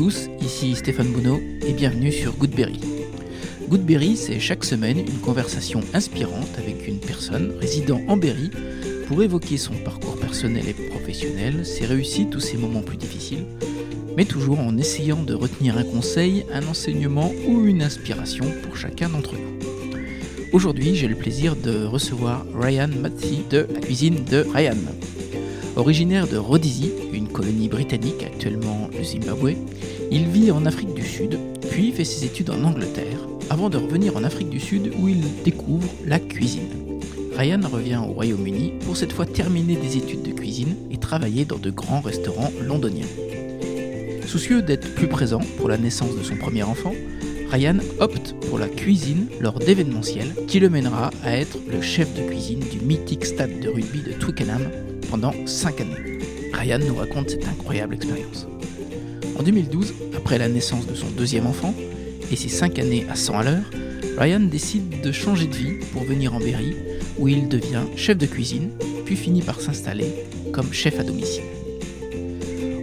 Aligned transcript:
tous, 0.00 0.30
ici 0.40 0.74
Stéphane 0.76 1.12
Bonneau 1.12 1.42
et 1.60 1.74
bienvenue 1.74 2.10
sur 2.10 2.32
Goodberry. 2.32 2.80
Goodberry, 3.68 4.16
c'est 4.16 4.40
chaque 4.40 4.64
semaine 4.64 4.98
une 4.98 5.20
conversation 5.20 5.82
inspirante 5.92 6.56
avec 6.56 6.88
une 6.88 7.00
personne 7.00 7.52
résidant 7.60 8.00
en 8.08 8.16
Berry 8.16 8.50
pour 9.06 9.22
évoquer 9.22 9.58
son 9.58 9.74
parcours 9.74 10.16
personnel 10.16 10.66
et 10.70 10.72
professionnel, 10.72 11.66
ses 11.66 11.84
réussites 11.84 12.34
ou 12.34 12.40
ses 12.40 12.56
moments 12.56 12.80
plus 12.80 12.96
difficiles, 12.96 13.44
mais 14.16 14.24
toujours 14.24 14.60
en 14.60 14.78
essayant 14.78 15.22
de 15.22 15.34
retenir 15.34 15.76
un 15.76 15.84
conseil, 15.84 16.46
un 16.50 16.66
enseignement 16.66 17.30
ou 17.46 17.66
une 17.66 17.82
inspiration 17.82 18.46
pour 18.62 18.78
chacun 18.78 19.10
d'entre 19.10 19.34
nous. 19.34 20.00
Aujourd'hui, 20.54 20.96
j'ai 20.96 21.08
le 21.08 21.14
plaisir 21.14 21.56
de 21.56 21.84
recevoir 21.84 22.46
Ryan 22.58 22.88
Mathy 22.88 23.42
de 23.50 23.66
la 23.70 23.80
cuisine 23.80 24.24
de 24.24 24.46
Ryan. 24.54 24.78
Originaire 25.76 26.26
de 26.26 26.36
Rhodesie, 26.36 26.90
une 27.12 27.28
colonie 27.28 27.68
britannique 27.68 28.22
actuellement 28.24 28.88
le 28.96 29.04
Zimbabwe, 29.04 29.54
il 30.10 30.28
vit 30.28 30.50
en 30.50 30.66
Afrique 30.66 30.94
du 30.94 31.04
Sud, 31.04 31.38
puis 31.70 31.92
fait 31.92 32.04
ses 32.04 32.24
études 32.24 32.50
en 32.50 32.64
Angleterre, 32.64 33.28
avant 33.48 33.70
de 33.70 33.76
revenir 33.78 34.16
en 34.16 34.24
Afrique 34.24 34.50
du 34.50 34.60
Sud 34.60 34.92
où 34.98 35.08
il 35.08 35.22
découvre 35.44 35.88
la 36.04 36.18
cuisine. 36.18 36.68
Ryan 37.36 37.60
revient 37.70 38.00
au 38.06 38.12
Royaume-Uni 38.12 38.74
pour 38.84 38.96
cette 38.96 39.12
fois 39.12 39.24
terminer 39.24 39.76
des 39.76 39.96
études 39.96 40.22
de 40.22 40.32
cuisine 40.32 40.76
et 40.90 40.98
travailler 40.98 41.44
dans 41.44 41.58
de 41.58 41.70
grands 41.70 42.00
restaurants 42.00 42.52
londoniens. 42.60 43.06
Soucieux 44.26 44.62
d'être 44.62 44.94
plus 44.94 45.08
présent 45.08 45.40
pour 45.58 45.68
la 45.68 45.78
naissance 45.78 46.16
de 46.16 46.22
son 46.22 46.36
premier 46.36 46.62
enfant, 46.62 46.94
Ryan 47.50 47.78
opte 47.98 48.34
pour 48.48 48.58
la 48.58 48.68
cuisine 48.68 49.26
lors 49.40 49.58
d'événementiels 49.58 50.34
qui 50.46 50.60
le 50.60 50.70
mènera 50.70 51.10
à 51.24 51.36
être 51.36 51.58
le 51.70 51.80
chef 51.80 52.12
de 52.14 52.22
cuisine 52.22 52.60
du 52.60 52.80
mythique 52.80 53.26
stade 53.26 53.58
de 53.60 53.68
rugby 53.68 54.02
de 54.02 54.12
Twickenham 54.12 54.70
pendant 55.10 55.34
5 55.46 55.80
années. 55.80 56.18
Ryan 56.52 56.78
nous 56.78 56.94
raconte 56.94 57.30
cette 57.30 57.48
incroyable 57.48 57.94
expérience. 57.94 58.46
En 59.40 59.42
2012, 59.42 59.94
après 60.14 60.36
la 60.36 60.50
naissance 60.50 60.86
de 60.86 60.94
son 60.94 61.06
deuxième 61.16 61.46
enfant 61.46 61.74
et 62.30 62.36
ses 62.36 62.50
5 62.50 62.78
années 62.78 63.06
à 63.08 63.14
100 63.14 63.38
à 63.38 63.42
l'heure, 63.44 63.70
Ryan 64.18 64.40
décide 64.40 65.00
de 65.00 65.12
changer 65.12 65.46
de 65.46 65.54
vie 65.54 65.78
pour 65.94 66.04
venir 66.04 66.34
en 66.34 66.40
Berry 66.40 66.76
où 67.18 67.26
il 67.26 67.48
devient 67.48 67.84
chef 67.96 68.18
de 68.18 68.26
cuisine 68.26 68.68
puis 69.06 69.16
finit 69.16 69.40
par 69.40 69.58
s'installer 69.58 70.12
comme 70.52 70.74
chef 70.74 71.00
à 71.00 71.04
domicile. 71.04 71.44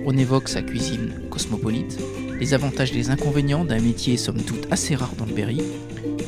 On 0.07 0.17
évoque 0.17 0.49
sa 0.49 0.63
cuisine 0.63 1.13
cosmopolite, 1.29 1.99
les 2.39 2.55
avantages 2.55 2.91
et 2.91 2.95
les 2.95 3.11
inconvénients 3.11 3.63
d'un 3.63 3.79
métier 3.79 4.17
somme 4.17 4.41
toute 4.41 4.65
assez 4.71 4.95
rare 4.95 5.13
dans 5.15 5.25
le 5.27 5.33
Berry, 5.33 5.61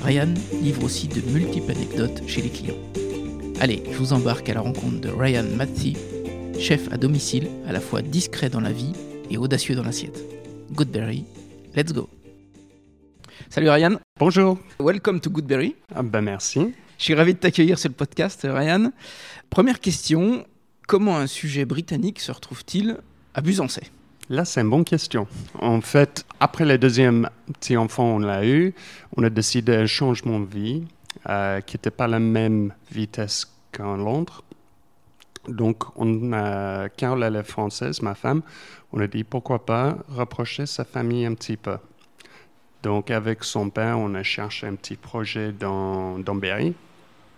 Ryan 0.04 0.36
livre 0.62 0.84
aussi 0.84 1.08
de 1.08 1.22
multiples 1.32 1.72
anecdotes 1.72 2.22
chez 2.28 2.44
les 2.44 2.50
clients. 2.50 2.78
Allez, 3.60 3.82
je 3.92 3.98
vous 3.98 4.14
embarque 4.14 4.48
à 4.50 4.54
la 4.54 4.62
rencontre 4.62 5.02
de 5.02 5.10
Ryan 5.10 5.46
Mathy, 5.58 5.98
chef 6.60 6.82
à 6.94 6.98
domicile, 6.98 7.48
à 7.68 7.72
la 7.72 7.80
fois 7.80 8.04
discret 8.04 8.52
dans 8.52 8.62
la 8.62 8.72
vie 8.72 8.94
et 9.30 9.38
audacieux 9.38 9.76
dans 9.76 9.84
l'assiette. 9.84 10.24
Goodberry, 10.72 11.26
let's 11.76 11.94
go. 11.94 12.10
Salut 13.50 13.70
Ryan. 13.70 14.00
Bonjour. 14.20 14.58
Welcome 14.80 15.20
to 15.22 15.30
Goodberry. 15.30 15.76
Ah 15.96 16.04
ben 16.04 16.22
merci. 16.22 16.74
Je 16.98 17.04
suis 17.04 17.14
ravi 17.14 17.34
de 17.34 17.40
t'accueillir 17.40 17.80
sur 17.80 17.90
le 17.90 17.96
podcast, 17.96 18.46
Ryan. 18.50 18.92
Première 19.50 19.80
question, 19.80 20.46
comment 20.88 21.18
un 21.18 21.28
sujet 21.28 21.66
britannique 21.66 22.20
se 22.20 22.32
retrouve-t-il 22.32 22.98
à 23.34 23.42
Busancé 23.42 23.84
Là, 24.30 24.46
c'est 24.46 24.62
une 24.62 24.70
bonne 24.70 24.86
question. 24.86 25.28
En 25.60 25.82
fait, 25.82 26.24
après 26.40 26.66
le 26.66 26.78
deuxième 26.78 27.30
petit 27.60 27.78
enfant, 27.78 28.16
on 28.16 28.20
l'a 28.20 28.46
eu, 28.46 28.76
on 29.18 29.24
a 29.24 29.30
décidé 29.30 29.76
un 29.76 29.88
changement 29.88 30.40
de 30.40 30.46
vie 30.46 30.84
euh, 31.28 31.62
qui 31.62 31.78
n'était 31.78 31.90
pas 31.90 32.08
la 32.08 32.20
même 32.20 32.74
vitesse 32.92 33.52
qu'en 33.72 33.96
Londres. 33.98 34.44
Donc, 35.50 35.84
on 35.96 36.32
a, 36.34 36.90
Carole, 36.90 37.24
elle 37.24 37.36
est 37.36 37.44
française, 37.44 38.02
ma 38.02 38.16
femme, 38.16 38.42
on 38.94 39.00
a 39.00 39.08
dit 39.08 39.24
pourquoi 39.24 39.66
pas 39.66 39.98
rapprocher 40.10 40.66
sa 40.66 40.86
famille 40.86 41.26
un 41.26 41.34
petit 41.34 41.58
peu. 41.58 41.78
Donc, 42.84 43.12
avec 43.12 43.44
son 43.44 43.70
père, 43.70 44.00
on 44.00 44.14
a 44.16 44.24
cherché 44.24 44.68
un 44.68 44.76
petit 44.76 44.96
projet 44.96 45.52
dans, 45.52 46.20
dans 46.20 46.36
Berry 46.36 46.74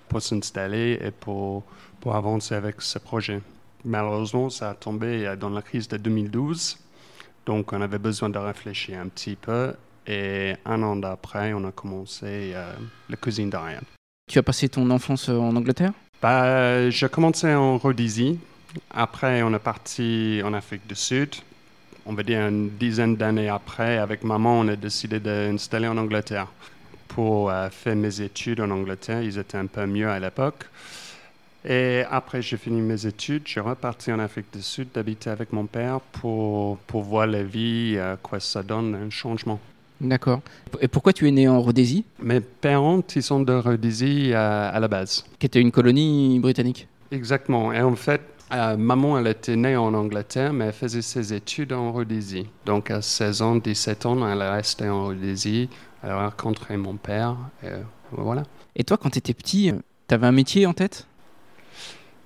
pour 0.08 0.22
s'installer 0.22 1.00
et 1.02 1.12
pour, 1.12 1.64
pour 2.00 2.16
avancer 2.16 2.54
avec 2.54 2.82
ce 2.82 3.00
projet. 3.00 3.42
Malheureusement, 3.84 4.50
ça 4.50 4.70
a 4.72 4.74
tombé 4.76 5.34
dans 5.40 5.50
la 5.50 5.62
crise 5.62 5.88
de 5.88 5.98
2012. 5.98 6.78
Donc, 7.46 7.74
on 7.74 7.82
avait 7.82 7.98
besoin 7.98 8.30
de 8.30 8.38
réfléchir 8.38 9.00
un 9.00 9.08
petit 9.08 9.36
peu. 9.36 9.74
Et 10.06 10.54
un 10.66 10.82
an 10.84 10.96
d'après, 10.96 11.54
on 11.54 11.64
a 11.66 11.72
commencé 11.72 12.52
euh, 12.54 12.74
la 13.10 13.16
cuisine 13.16 13.50
d'Ariane. 13.50 13.86
Tu 14.28 14.38
as 14.38 14.44
passé 14.44 14.70
ton 14.70 14.90
enfance 14.90 15.30
en 15.30 15.56
Angleterre? 15.56 15.94
Bah, 16.22 16.90
J'ai 16.90 17.10
commencé 17.10 17.54
en 17.54 17.78
Rhodésie. 17.78 18.40
Après, 18.90 19.42
on 19.44 19.54
est 19.54 19.60
parti 19.60 20.42
en 20.44 20.54
Afrique 20.54 20.88
du 20.88 20.96
Sud. 20.96 21.36
On 22.06 22.14
va 22.14 22.24
dire 22.24 22.48
une 22.48 22.70
dizaine 22.70 23.16
d'années 23.16 23.50
après, 23.50 23.98
avec 23.98 24.24
maman, 24.24 24.60
on 24.60 24.68
a 24.68 24.76
décidé 24.76 25.20
d'installer 25.20 25.88
en 25.88 25.98
Angleterre. 25.98 26.48
Pour 27.08 27.52
euh, 27.52 27.70
faire 27.70 27.96
mes 27.96 28.22
études 28.22 28.62
en 28.62 28.72
Angleterre, 28.72 29.22
ils 29.22 29.38
étaient 29.38 29.58
un 29.58 29.66
peu 29.66 29.86
mieux 29.86 30.10
à 30.10 30.20
l'époque. 30.20 30.66
Et 31.64 32.04
après, 32.10 32.42
j'ai 32.42 32.58
fini 32.58 32.82
mes 32.82 33.06
études, 33.06 33.44
je 33.46 33.52
suis 33.52 33.60
reparti 33.60 34.12
en 34.12 34.18
Afrique 34.20 34.48
du 34.52 34.64
Sud 34.64 34.88
d'habiter 34.94 35.30
avec 35.30 35.54
mon 35.54 35.68
père 35.68 36.00
pour, 36.00 36.78
pour 36.80 37.04
voir 37.04 37.28
la 37.28 37.44
vie, 37.44 37.96
euh, 37.98 38.16
quoi 38.22 38.40
ça 38.40 38.64
donne, 38.64 38.96
un 38.96 39.10
changement. 39.12 39.60
D'accord. 40.02 40.42
Et 40.82 40.88
pourquoi 40.88 41.14
tu 41.14 41.28
es 41.28 41.32
né 41.32 41.48
en 41.48 41.62
Rhodésie? 41.62 42.04
Mes 42.22 42.42
parents, 42.42 43.04
ils 43.16 43.24
sont 43.24 43.42
de 43.42 43.54
Rhodésie 43.54 44.34
à, 44.34 44.70
à 44.70 44.80
la 44.80 44.88
base. 44.88 45.24
Qui 45.38 45.46
était 45.46 45.62
une 45.62 45.72
colonie 45.72 46.40
britannique 46.40 46.88
Exactement. 47.12 47.72
Et 47.72 47.82
en 47.82 47.96
fait, 47.96 48.22
euh, 48.52 48.76
maman, 48.78 49.20
elle 49.20 49.28
était 49.28 49.56
née 49.56 49.78
en 49.78 49.94
Angleterre, 49.94 50.54
mais 50.54 50.66
elle 50.66 50.74
faisait 50.74 51.02
ses 51.02 51.34
études 51.34 51.72
en 51.72 51.92
Rhodésie. 51.92 52.48
Donc 52.66 52.90
à 52.90 53.02
16 53.02 53.42
ans, 53.42 53.56
17 53.58 54.06
ans, 54.08 54.28
elle 54.28 54.42
est 54.42 54.50
restée 54.50 54.90
en 54.90 55.06
Rhodésie. 55.06 55.70
Elle 56.04 56.10
a 56.10 56.30
rencontré 56.30 56.78
mon 56.78 56.96
père. 56.96 57.38
Et 57.64 57.68
voilà. 58.12 58.44
Et 58.76 58.84
toi, 58.84 58.98
quand 58.98 59.12
tu 59.12 59.20
étais 59.20 59.34
petit, 59.34 59.72
tu 60.08 60.16
avais 60.16 60.28
un 60.28 60.32
métier 60.32 60.66
en 60.66 60.74
tête? 60.74 61.06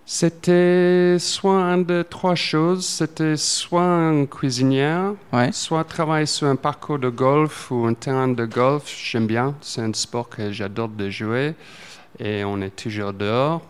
C'était 0.05 1.17
soit 1.17 1.63
un 1.63 1.79
de 1.79 2.03
trois 2.07 2.35
choses. 2.35 2.85
C'était 2.85 3.37
soit 3.37 3.81
une 3.81 4.27
cuisinière, 4.27 5.13
ouais. 5.33 5.51
soit 5.51 5.83
travailler 5.83 6.27
sur 6.27 6.47
un 6.47 6.55
parcours 6.55 6.99
de 6.99 7.09
golf 7.09 7.71
ou 7.71 7.85
un 7.85 7.95
terrain 7.95 8.27
de 8.27 8.45
golf. 8.45 8.83
J'aime 8.87 9.25
bien. 9.25 9.55
C'est 9.61 9.81
un 9.81 9.93
sport 9.93 10.29
que 10.29 10.51
j'adore 10.51 10.89
de 10.89 11.09
jouer. 11.09 11.55
Et 12.19 12.43
on 12.43 12.61
est 12.61 12.75
toujours 12.75 13.13
dehors. 13.13 13.61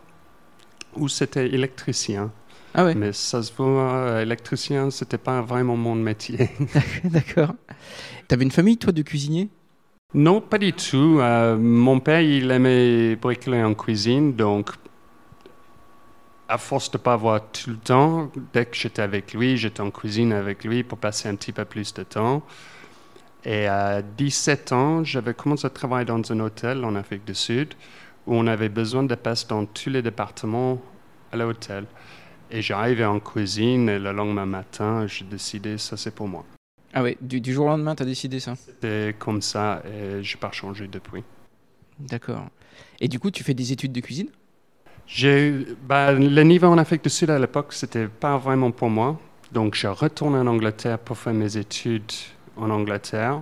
Ou 0.98 1.08
c'était 1.08 1.48
électricien. 1.48 2.32
Ah 2.74 2.84
ouais. 2.84 2.96
Mais 2.96 3.14
ça 3.14 3.42
se 3.42 3.54
voit, 3.54 4.22
électricien, 4.22 4.92
c'était 4.92 5.18
pas 5.18 5.42
vraiment 5.42 5.78
mon 5.78 5.96
métier. 5.96 6.50
D'accord. 7.06 7.54
T'avais 8.28 8.44
une 8.44 8.52
famille, 8.52 8.78
toi, 8.78 8.92
de 8.92 9.02
cuisiniers? 9.02 9.50
Non, 10.14 10.42
pas 10.42 10.58
du 10.58 10.74
tout. 10.74 11.20
Euh, 11.22 11.58
mon 11.58 12.02
père, 12.02 12.20
il 12.20 12.52
aimait 12.52 13.16
bricoler 13.16 13.64
en 13.64 13.74
cuisine, 13.74 14.34
donc 14.34 14.72
à 16.48 16.58
force 16.58 16.92
de 16.92 16.98
ne 16.98 17.04
pas 17.04 17.14
avoir 17.14 17.42
tout 17.52 17.72
le 17.72 17.78
temps, 17.78 18.32
dès 18.54 18.66
que 18.66 18.76
j'étais 18.76 19.02
avec 19.02 19.34
lui, 19.34 19.58
j'étais 19.58 19.82
en 19.82 19.92
cuisine 19.92 20.32
avec 20.34 20.64
lui 20.64 20.84
pour 20.84 20.98
passer 20.98 21.28
un 21.28 21.36
petit 21.36 21.52
peu 21.52 21.66
plus 21.66 21.94
de 21.94 22.04
temps. 22.04 22.44
Et 23.44 23.68
à 23.68 24.02
17 24.02 24.72
ans, 24.72 25.04
j'avais 25.04 25.34
commencé 25.34 25.68
à 25.68 25.70
travailler 25.70 26.06
dans 26.06 26.32
un 26.32 26.40
hôtel 26.40 26.84
en 26.84 26.96
Afrique 26.96 27.26
du 27.26 27.36
Sud 27.36 27.74
où 28.26 28.36
on 28.36 28.48
avait 28.48 28.70
besoin 28.70 29.04
de 29.04 29.16
passer 29.16 29.48
dans 29.48 29.66
tous 29.66 29.90
les 29.90 30.02
départements 30.02 30.82
à 31.32 31.38
l'hôtel. 31.38 31.86
Et 32.52 32.62
j'arrivais 32.62 33.06
en 33.06 33.20
cuisine 33.20 33.90
et 33.90 34.00
le 34.00 34.12
lendemain 34.12 34.46
matin, 34.46 35.06
j'ai 35.08 35.26
décidé 35.26 35.78
ça 35.78 35.98
c'est 35.98 36.14
pour 36.14 36.28
moi. 36.28 36.46
Ah 36.94 37.04
oui, 37.04 37.18
du, 37.22 37.42
du 37.42 37.54
jour 37.54 37.66
au 37.66 37.70
lendemain, 37.70 37.96
tu 37.96 38.04
as 38.04 38.06
décidé 38.06 38.40
ça? 38.40 38.56
C'était 38.56 39.16
comme 39.18 39.42
ça 39.42 39.84
et 39.86 40.24
je 40.24 40.36
n'ai 40.36 40.40
pas 40.40 40.52
changé 40.52 40.88
depuis. 40.88 41.24
D'accord. 42.00 42.48
Et 43.00 43.08
du 43.08 43.20
coup, 43.20 43.32
tu 43.32 43.44
fais 43.44 43.54
des 43.54 43.72
études 43.72 43.92
de 43.92 44.00
cuisine? 44.00 44.30
Bah, 45.88 46.12
le 46.12 46.44
niveau 46.44 46.68
en 46.68 46.78
Afrique 46.78 47.04
du 47.04 47.10
Sud 47.10 47.30
à 47.30 47.40
l'époque, 47.40 47.74
c'était 47.74 48.08
pas 48.08 48.38
vraiment 48.38 48.72
pour 48.72 48.90
moi. 48.90 49.20
Donc, 49.52 49.76
je 49.76 49.88
retourne 49.88 50.36
en 50.36 50.48
Angleterre 50.48 51.00
pour 51.00 51.18
faire 51.18 51.34
mes 51.34 51.58
études 51.58 52.12
en 52.58 52.70
Angleterre. 52.70 53.42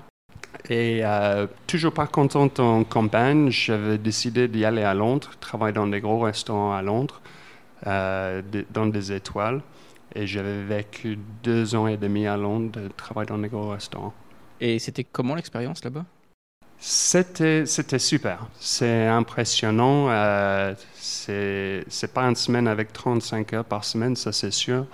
Et 0.69 1.01
euh, 1.03 1.47
toujours 1.67 1.93
pas 1.93 2.07
contente 2.07 2.59
en 2.59 2.83
campagne, 2.83 3.49
j'avais 3.49 3.97
décidé 3.97 4.47
d'y 4.47 4.63
aller 4.65 4.83
à 4.83 4.93
Londres, 4.93 5.31
travailler 5.39 5.73
dans 5.73 5.87
des 5.87 5.99
gros 5.99 6.19
restaurants 6.19 6.73
à 6.73 6.81
Londres, 6.81 7.21
euh, 7.87 8.41
dans 8.71 8.85
des 8.85 9.11
étoiles. 9.11 9.61
Et 10.15 10.27
j'avais 10.27 10.61
vécu 10.63 11.17
deux 11.41 11.75
ans 11.75 11.87
et 11.87 11.97
demi 11.97 12.27
à 12.27 12.37
Londres, 12.37 12.79
travailler 12.95 13.27
dans 13.27 13.39
des 13.39 13.49
gros 13.49 13.69
restaurants. 13.69 14.13
Et 14.61 14.77
c'était 14.79 15.03
comment 15.03 15.35
l'expérience 15.35 15.83
là-bas? 15.83 16.05
C'était, 16.85 17.65
super. 17.97 18.45
C'est 18.59 19.07
impressionnant. 19.07 20.07
Euh, 20.09 20.73
c'est, 20.95 21.85
c'est 21.87 22.13
pas 22.13 22.23
une 22.23 22.35
semaine 22.35 22.67
avec 22.67 22.91
35 22.91 23.53
heures 23.53 23.63
par 23.63 23.85
semaine, 23.85 24.17
ça 24.17 24.33
c'est 24.33 24.51
sûr. 24.51 24.85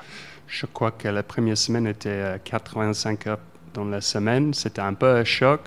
Je 0.46 0.68
crois 0.68 0.92
que 0.92 1.08
la 1.08 1.24
première 1.24 1.58
semaine 1.58 1.88
était 1.88 2.40
85 2.44 3.26
heures 3.26 3.40
dans 3.74 3.86
la 3.86 4.02
semaine. 4.02 4.54
C'était 4.54 4.82
un 4.82 4.94
peu 4.94 5.08
un 5.08 5.24
choc, 5.24 5.62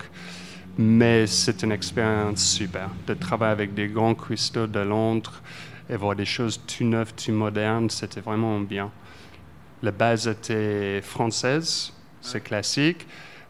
mais 0.77 1.27
c'est 1.27 1.61
une 1.61 1.73
expérience 1.73 2.41
super. 2.41 2.89
De 3.05 3.15
travailler 3.15 3.51
avec 3.51 3.73
des 3.73 3.89
grands 3.89 4.15
cristaux 4.15 4.67
de 4.67 4.79
Londres 4.79 5.41
et 5.89 5.97
voir 5.97 6.15
des 6.15 6.25
choses 6.25 6.61
tout 6.65 6.85
neuves, 6.85 7.13
tout 7.15 7.33
modernes, 7.33 7.89
c'était 7.89 8.21
vraiment 8.21 8.61
bien. 8.61 8.91
La 9.81 9.91
base 9.91 10.29
était 10.29 11.01
française, 11.01 11.91
c'est 12.21 12.41
classique 12.41 13.05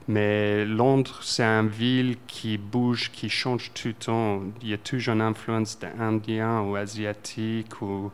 Mais 0.08 0.66
Londres, 0.66 1.20
c'est 1.22 1.44
une 1.44 1.70
ville 1.70 2.18
qui 2.28 2.58
bouge, 2.58 3.10
qui 3.12 3.30
change 3.30 3.72
tout 3.74 3.90
le 3.90 3.94
temps. 3.94 4.42
Il 4.62 4.70
y 4.70 4.74
a 4.74 4.78
toujours 4.78 5.14
une 5.14 5.22
influence 5.22 5.80
d'Indiens 5.80 6.62
ou 6.62 6.76
Asiatiques 6.76 7.82
ou 7.82 8.12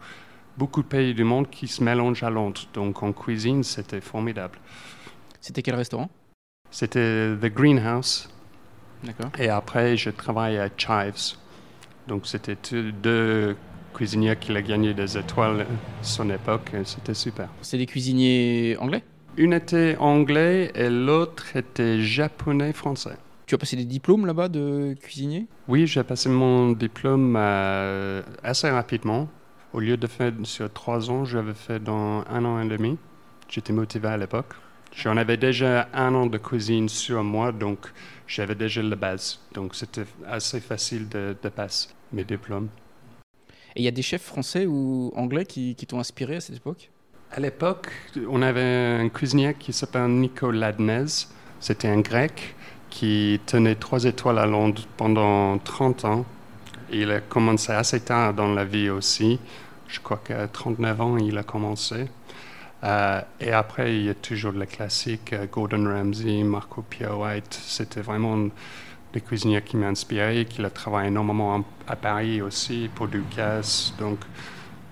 beaucoup 0.57 0.83
de 0.83 0.87
pays 0.87 1.13
du 1.13 1.23
monde 1.23 1.49
qui 1.49 1.67
se 1.67 1.83
mélangent 1.83 2.23
à 2.23 2.29
Londres. 2.29 2.61
Donc 2.73 3.01
en 3.01 3.11
cuisine, 3.11 3.63
c'était 3.63 4.01
formidable. 4.01 4.59
C'était 5.41 5.63
quel 5.63 5.75
restaurant? 5.75 6.09
C'était 6.69 7.35
The 7.41 7.47
Greenhouse. 7.47 8.29
D'accord. 9.03 9.31
Et 9.39 9.49
après, 9.49 9.97
je 9.97 10.09
travaillais 10.11 10.59
à 10.59 10.69
Chives. 10.75 11.37
Donc 12.07 12.27
c'était 12.27 12.57
deux 13.01 13.55
cuisiniers 13.93 14.35
qui 14.35 14.51
ont 14.51 14.61
gagné 14.61 14.93
des 14.93 15.17
étoiles 15.17 15.61
à 15.61 15.65
son 16.03 16.29
époque. 16.29 16.71
C'était 16.83 17.13
super. 17.13 17.49
C'est 17.61 17.77
des 17.77 17.85
cuisiniers 17.85 18.77
anglais? 18.79 19.03
Une 19.39 19.53
était 19.53 19.95
anglais 20.01 20.69
et 20.75 20.89
l'autre 20.89 21.55
était 21.55 22.01
japonais-français. 22.01 23.15
Tu 23.45 23.55
as 23.55 23.57
passé 23.57 23.77
des 23.77 23.85
diplômes 23.85 24.25
là-bas 24.25 24.49
de 24.49 24.97
cuisinier? 25.01 25.47
Oui, 25.69 25.87
j'ai 25.87 26.03
passé 26.03 26.27
mon 26.27 26.73
diplôme 26.73 27.37
euh, 27.37 28.21
assez 28.43 28.69
rapidement. 28.69 29.29
Au 29.71 29.79
lieu 29.79 29.95
de 29.95 30.07
faire 30.07 30.33
sur 30.43 30.69
trois 30.73 31.09
ans, 31.09 31.23
j'avais 31.23 31.53
fait 31.53 31.81
dans 31.81 32.25
un 32.29 32.43
an 32.43 32.61
et 32.61 32.67
demi. 32.67 32.97
J'étais 33.47 33.71
motivé 33.71 34.09
à 34.09 34.17
l'époque. 34.17 34.55
J'en 34.93 35.15
avais 35.15 35.37
déjà 35.37 35.87
un 35.93 36.13
an 36.15 36.25
de 36.25 36.37
cuisine 36.37 36.89
sur 36.89 37.23
moi, 37.23 37.53
donc 37.53 37.93
j'avais 38.27 38.55
déjà 38.55 38.83
la 38.83 38.97
base. 38.97 39.39
Donc 39.53 39.73
c'était 39.73 40.03
assez 40.27 40.59
facile 40.59 41.07
de, 41.07 41.33
de 41.41 41.47
passer 41.47 41.87
mes 42.11 42.25
diplômes. 42.25 42.67
Et 43.77 43.83
il 43.83 43.85
y 43.85 43.87
a 43.87 43.91
des 43.91 44.01
chefs 44.01 44.23
français 44.23 44.65
ou 44.65 45.13
anglais 45.15 45.45
qui, 45.45 45.75
qui 45.75 45.85
t'ont 45.85 46.01
inspiré 46.01 46.35
à 46.35 46.41
cette 46.41 46.57
époque? 46.57 46.91
À 47.31 47.39
l'époque, 47.39 47.89
on 48.29 48.41
avait 48.41 48.97
un 49.01 49.09
cuisinier 49.09 49.53
qui 49.57 49.71
s'appelle 49.71 50.07
Nico 50.09 50.51
Ladnez. 50.51 51.05
C'était 51.59 51.87
un 51.87 51.99
grec 52.01 52.55
qui 52.89 53.39
tenait 53.45 53.75
trois 53.75 54.03
étoiles 54.05 54.39
à 54.39 54.45
Londres 54.47 54.81
pendant 54.97 55.57
30 55.59 56.05
ans. 56.05 56.25
Il 56.91 57.11
a 57.11 57.19
commencé 57.21 57.71
assez 57.71 57.99
tard 57.99 58.33
dans 58.33 58.51
la 58.53 58.65
vie 58.65 58.89
aussi. 58.89 59.39
Je 59.87 59.99
crois 59.99 60.19
qu'à 60.23 60.47
39 60.47 61.01
ans, 61.01 61.17
il 61.17 61.37
a 61.37 61.43
commencé. 61.43 62.07
Euh, 62.83 63.21
et 63.39 63.51
après, 63.51 63.95
il 63.95 64.05
y 64.05 64.09
a 64.09 64.13
toujours 64.15 64.53
les 64.53 64.65
classiques, 64.65 65.33
euh, 65.33 65.45
Gordon 65.51 65.85
Ramsay, 65.85 66.43
Marco 66.43 66.81
Pierre 66.81 67.19
White. 67.19 67.59
C'était 67.61 68.01
vraiment 68.01 68.47
des 69.13 69.21
cuisiniers 69.21 69.61
qui 69.61 69.75
m'ont 69.75 69.87
inspiré, 69.89 70.45
qui 70.45 70.61
ont 70.63 70.69
travaillé 70.69 71.09
énormément 71.09 71.55
en- 71.55 71.65
à 71.87 71.95
Paris 71.95 72.41
aussi, 72.41 72.89
pour 72.95 73.07
Ducasse. 73.09 73.93
Donc, 73.99 74.19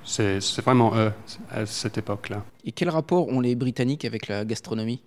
c'est 0.08 0.40
vraiment 0.62 0.96
eux 0.96 1.12
à 1.52 1.66
cette 1.66 1.98
époque-là. 1.98 2.44
Et 2.66 2.72
quel 2.72 2.90
rapport 2.90 3.28
ont 3.28 3.40
les 3.40 3.56
Britanniques 3.56 4.06
avec 4.06 4.28
la 4.28 4.46
gastronomie? 4.46 5.02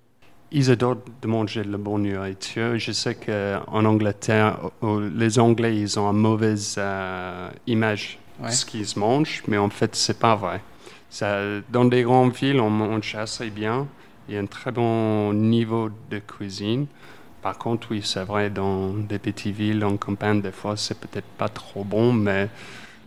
Ils 0.52 0.70
adorent 0.70 0.97
de 1.23 1.29
manger 1.29 1.62
de 1.62 1.70
la 1.70 1.79
bonne 1.79 2.02
nourriture. 2.02 2.76
Je 2.79 2.93
sais 2.93 3.14
qu'en 3.14 3.85
Angleterre, 3.85 4.58
les 5.14 5.38
Anglais, 5.38 5.76
ils 5.76 5.99
ont 5.99 6.11
une 6.11 6.19
mauvaise 6.19 6.75
euh, 6.79 7.49
image 7.67 8.19
Ouais. 8.43 8.49
de 8.49 8.52
ce 8.55 8.64
qu'ils 8.64 8.87
mangent, 8.97 9.43
mais 9.49 9.58
en 9.58 9.69
fait, 9.69 9.94
c'est 9.94 10.19
pas 10.19 10.35
vrai. 10.35 10.62
Ça, 11.11 11.41
dans 11.70 11.85
des 11.85 12.02
grandes 12.05 12.32
villes, 12.32 12.58
on 12.58 12.70
mange 12.70 13.14
assez 13.14 13.50
bien. 13.50 13.87
Il 14.29 14.35
y 14.35 14.38
a 14.38 14.41
un 14.41 14.47
très 14.47 14.73
bon 14.73 15.35
niveau 15.35 15.91
de 16.11 16.20
cuisine. 16.20 16.87
Par 17.43 17.58
contre, 17.58 17.88
oui, 17.91 18.00
c'est 18.02 18.25
vrai, 18.25 18.49
dans 18.49 18.94
des 18.94 19.19
petites 19.19 19.55
villes, 19.55 19.85
en 19.85 19.99
campagne, 19.99 20.41
des 20.41 20.52
fois, 20.52 20.75
c'est 20.79 20.99
peut-être 20.99 21.26
pas 21.37 21.50
trop 21.50 21.85
bon, 21.85 22.14
mais 22.14 22.49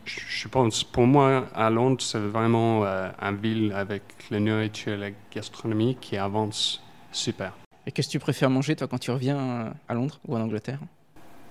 je 0.05 0.47
pense, 0.47 0.83
pour 0.83 1.05
moi, 1.05 1.47
à 1.55 1.69
Londres, 1.69 2.01
c'est 2.01 2.19
vraiment 2.19 2.85
euh, 2.85 3.09
une 3.21 3.37
ville 3.37 3.73
avec 3.73 4.03
la 4.29 4.39
nourriture 4.39 4.93
et 4.93 4.97
la 4.97 5.09
gastronomie 5.33 5.97
qui 5.99 6.17
avance 6.17 6.81
super. 7.11 7.53
Et 7.85 7.91
qu'est-ce 7.91 8.07
que 8.07 8.13
tu 8.13 8.19
préfères 8.19 8.49
manger 8.49 8.75
toi 8.75 8.87
quand 8.87 8.97
tu 8.97 9.11
reviens 9.11 9.37
euh, 9.37 9.69
à 9.87 9.93
Londres 9.93 10.19
ou 10.27 10.35
en 10.35 10.41
Angleterre? 10.41 10.79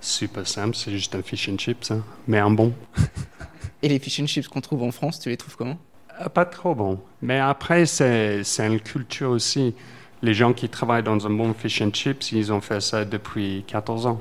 Super 0.01 0.47
simple, 0.47 0.75
c'est 0.75 0.91
juste 0.91 1.15
un 1.15 1.23
fish 1.23 1.49
and 1.49 1.59
chips, 1.59 1.91
hein, 1.91 2.03
mais 2.27 2.39
un 2.39 2.51
bon. 2.51 2.73
Et 3.83 3.89
les 3.89 3.99
fish 3.99 4.21
and 4.21 4.27
chips 4.27 4.49
qu'on 4.49 4.61
trouve 4.61 4.83
en 4.83 4.93
France, 4.93 5.21
tu 5.21 5.29
les 5.29 5.37
trouves 5.37 5.57
comment? 5.57 5.79
Euh, 6.21 6.29
Pas 6.29 6.45
trop 6.45 6.75
bon. 6.75 7.01
Mais 7.21 7.39
après, 7.39 7.87
c'est 7.87 8.43
une 8.59 8.81
culture 8.81 9.31
aussi. 9.31 9.75
Les 10.23 10.35
gens 10.35 10.53
qui 10.53 10.69
travaillent 10.69 11.03
dans 11.03 11.27
un 11.27 11.31
bon 11.31 11.53
fish 11.53 11.83
and 11.83 11.91
chips, 11.93 12.33
ils 12.33 12.53
ont 12.53 12.61
fait 12.61 12.81
ça 12.81 13.05
depuis 13.05 13.65
14 13.67 14.07
ans, 14.07 14.21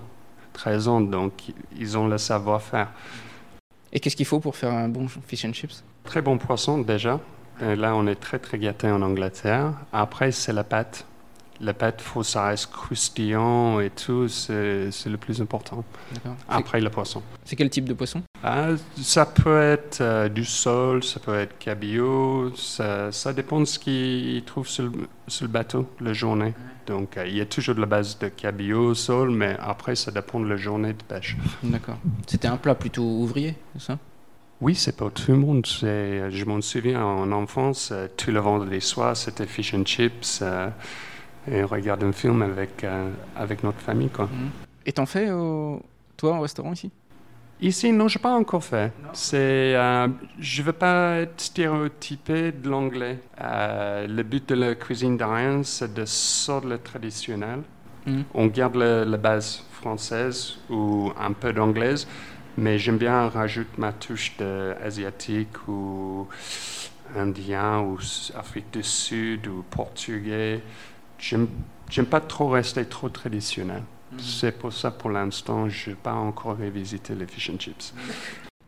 13 0.53 0.87
ans, 0.87 1.01
donc 1.01 1.33
ils 1.77 1.97
ont 1.97 2.07
le 2.07 2.17
savoir-faire. 2.17 2.89
Et 3.93 3.99
qu'est-ce 3.99 4.15
qu'il 4.15 4.25
faut 4.25 4.39
pour 4.39 4.55
faire 4.55 4.71
un 4.71 4.87
bon 4.87 5.07
fish 5.07 5.45
and 5.45 5.53
chips? 5.53 5.83
Très 6.03 6.21
bon 6.21 6.37
poisson 6.37 6.79
déjà. 6.79 7.19
Euh, 7.61 7.75
Là, 7.75 7.95
on 7.95 8.07
est 8.07 8.15
très 8.15 8.39
très 8.39 8.57
gâté 8.57 8.87
en 8.89 9.01
Angleterre. 9.01 9.73
Après, 9.93 10.31
c'est 10.31 10.53
la 10.53 10.63
pâte. 10.63 11.05
La 11.59 11.73
pâte, 11.75 12.01
faut 12.01 12.23
ça 12.23 12.45
reste 12.45 12.71
croustillant 12.71 13.79
et 13.81 13.91
tout, 13.91 14.27
c'est 14.27 14.89
le 15.05 15.17
plus 15.17 15.41
important. 15.41 15.83
Après, 16.49 16.81
le 16.81 16.89
poisson. 16.89 17.21
C'est 17.45 17.55
quel 17.55 17.69
type 17.69 17.85
de 17.85 17.93
poisson? 17.93 18.23
Ah, 18.43 18.69
ça 18.99 19.27
peut 19.27 19.61
être 19.61 20.01
euh, 20.01 20.27
du 20.27 20.45
sol, 20.45 21.03
ça 21.03 21.19
peut 21.19 21.35
être 21.35 21.59
cabillaud, 21.59 22.55
ça, 22.55 23.11
ça 23.11 23.33
dépend 23.33 23.59
de 23.59 23.65
ce 23.65 23.77
qu'ils 23.77 24.43
trouvent 24.43 24.67
sur 24.67 24.85
le, 24.85 24.91
sur 25.27 25.45
le 25.45 25.51
bateau 25.51 25.87
la 25.99 26.13
journée. 26.13 26.55
Donc, 26.87 27.17
euh, 27.17 27.27
il 27.27 27.37
y 27.37 27.41
a 27.41 27.45
toujours 27.45 27.75
de 27.75 27.81
la 27.81 27.85
base 27.85 28.17
de 28.17 28.29
cabillaud, 28.29 28.95
sol, 28.95 29.29
mais 29.29 29.55
après, 29.59 29.95
ça 29.95 30.09
dépend 30.09 30.39
de 30.39 30.47
la 30.47 30.55
journée 30.55 30.93
de 30.93 31.03
pêche. 31.03 31.37
D'accord. 31.61 31.97
C'était 32.25 32.47
un 32.47 32.57
plat 32.57 32.73
plutôt 32.73 33.03
ouvrier, 33.03 33.53
c'est 33.73 33.85
ça? 33.85 33.99
Oui, 34.59 34.73
c'est 34.73 34.97
pour 34.97 35.11
tout 35.11 35.31
le 35.31 35.37
monde. 35.37 35.63
Je 35.67 36.45
m'en 36.45 36.61
souviens 36.61 37.05
en 37.05 37.31
enfance, 37.31 37.89
euh, 37.91 38.07
tout 38.17 38.31
le 38.31 38.39
vendredi 38.39 38.81
soir, 38.81 39.15
c'était 39.15 39.45
fish 39.45 39.75
and 39.75 39.85
chips. 39.85 40.39
euh, 40.41 40.69
et 41.47 41.63
on 41.63 41.67
regarde 41.67 42.03
un 42.03 42.11
film 42.11 42.41
avec, 42.41 42.85
avec 43.35 43.63
notre 43.63 43.79
famille. 43.79 44.09
Quoi. 44.09 44.29
Et 44.85 44.91
t'en 44.91 45.07
fais, 45.07 45.27
toi, 46.17 46.37
au 46.37 46.41
restaurant 46.41 46.73
ici? 46.73 46.91
Ici, 47.61 47.91
non, 47.93 48.07
je 48.07 48.17
n'ai 48.17 48.21
pas 48.21 48.31
encore 48.33 48.63
fait. 48.63 48.91
C'est, 49.13 49.75
euh, 49.75 50.07
je 50.39 50.61
ne 50.61 50.65
veux 50.65 50.73
pas 50.73 51.17
être 51.17 51.39
stéréotypé 51.39 52.51
de 52.51 52.67
l'anglais. 52.69 53.19
Euh, 53.39 54.07
le 54.07 54.23
but 54.23 54.49
de 54.49 54.55
la 54.55 54.73
cuisine 54.75 55.15
d'Ariane, 55.15 55.63
c'est 55.63 55.93
de 55.93 56.03
sortir 56.05 56.67
le 56.67 56.77
traditionnel. 56.79 57.59
Mhm. 58.07 58.23
On 58.33 58.47
garde 58.47 58.75
le- 58.77 59.03
la 59.03 59.17
base 59.17 59.63
française 59.73 60.57
ou 60.71 61.11
un 61.19 61.33
peu 61.33 61.53
d'anglaise, 61.53 62.07
mais 62.57 62.79
j'aime 62.79 62.97
bien 62.97 63.29
rajouter 63.29 63.69
ma 63.77 63.93
touche 63.93 64.35
de 64.37 64.73
asiatique 64.83 65.67
ou 65.67 66.27
indien 67.15 67.79
ou 67.81 67.99
Afrique 68.35 68.71
du 68.73 68.81
Sud 68.81 69.45
ou 69.47 69.63
portugais. 69.69 70.61
J'aime, 71.19 71.47
j'aime 71.91 72.07
pas 72.07 72.21
trop 72.21 72.49
rester 72.49 72.85
trop 72.85 73.09
traditionnel. 73.09 73.83
C'est 74.17 74.51
pour 74.57 74.73
ça, 74.73 74.91
pour 74.91 75.09
l'instant, 75.09 75.69
je 75.69 75.89
n'ai 75.91 75.95
pas 75.95 76.13
encore 76.13 76.57
revisité 76.57 77.15
les 77.15 77.25
fish 77.27 77.49
and 77.49 77.57
chips. 77.59 77.93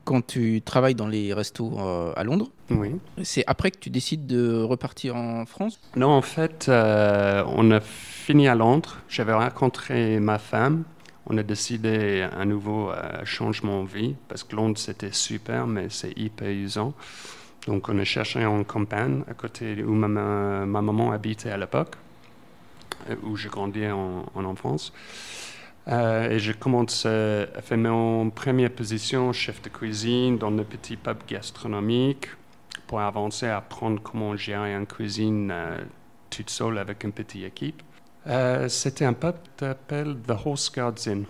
Quand 0.06 0.26
tu 0.26 0.62
travailles 0.62 0.96
dans 0.96 1.08
les 1.08 1.34
restos 1.34 1.78
euh, 1.80 2.12
à 2.16 2.24
Londres, 2.26 2.50
Oui. 2.70 2.96
c'est 3.24 3.44
après 3.48 3.72
que 3.72 3.78
tu 3.80 3.90
décides 3.90 4.28
de 4.28 4.62
repartir 4.62 5.16
en 5.16 5.46
France? 5.46 5.80
Non, 5.96 6.10
en 6.10 6.22
fait, 6.22 6.66
euh, 6.68 7.44
on 7.48 7.72
a 7.72 7.80
fini 7.80 8.48
à 8.50 8.56
Londres. 8.56 8.98
J'avais 9.08 9.34
rencontré 9.34 10.20
ma 10.20 10.40
femme. 10.40 10.84
On 11.28 11.38
a 11.38 11.44
décidé 11.44 12.28
un 12.38 12.44
nouveau 12.44 12.92
euh, 12.92 13.24
changement 13.24 13.84
de 13.84 13.88
vie 13.90 14.16
parce 14.28 14.44
que 14.44 14.56
Londres, 14.58 14.78
c'était 14.78 15.14
super, 15.14 15.68
mais 15.68 15.88
c'est 15.90 16.18
hyper 16.18 16.50
usant. 16.50 16.94
Donc, 17.68 17.88
on 17.88 17.98
a 17.98 18.04
cherché 18.04 18.46
en 18.46 18.62
campagne, 18.66 19.24
à 19.30 19.34
côté 19.34 19.82
où 19.86 19.94
ma, 19.94 20.10
ma- 20.10 20.66
ma 20.66 20.82
maman 20.82 21.14
habitait 21.14 21.50
à 21.52 21.56
l'époque, 21.56 21.96
où 23.24 23.36
je 23.36 23.50
grandis 23.50 23.88
en, 23.88 24.26
en 24.34 24.46
enfance. 24.46 24.94
Euh, 25.90 26.30
et 26.30 26.40
je 26.40 26.54
commence 26.54 27.04
euh, 27.06 27.46
à 27.58 27.62
faire 27.62 27.78
mon 27.78 28.30
première 28.30 28.72
position, 28.72 29.34
chef 29.34 29.62
de 29.62 29.70
cuisine, 29.70 30.38
dans 30.38 30.50
le 30.50 30.64
petit 30.64 30.96
pub 30.96 31.18
gastronomique 31.28 32.28
pour 32.88 33.02
avancer 33.02 33.48
apprendre 33.48 34.02
comment 34.02 34.36
gérer 34.36 34.74
une 34.74 34.86
cuisine 34.86 35.52
euh, 35.52 35.84
toute 36.30 36.50
seule 36.50 36.78
avec 36.78 37.04
une 37.04 37.12
petite 37.12 37.44
équipe. 37.44 37.82
Euh, 38.28 38.70
C'était 38.70 39.06
un 39.06 39.14
pub 39.14 39.36
qui 39.44 39.66
s'appelle 39.66 40.16
The 40.26 40.32
Horse 40.46 40.72
Guards 40.74 41.08
Inn. 41.08 41.26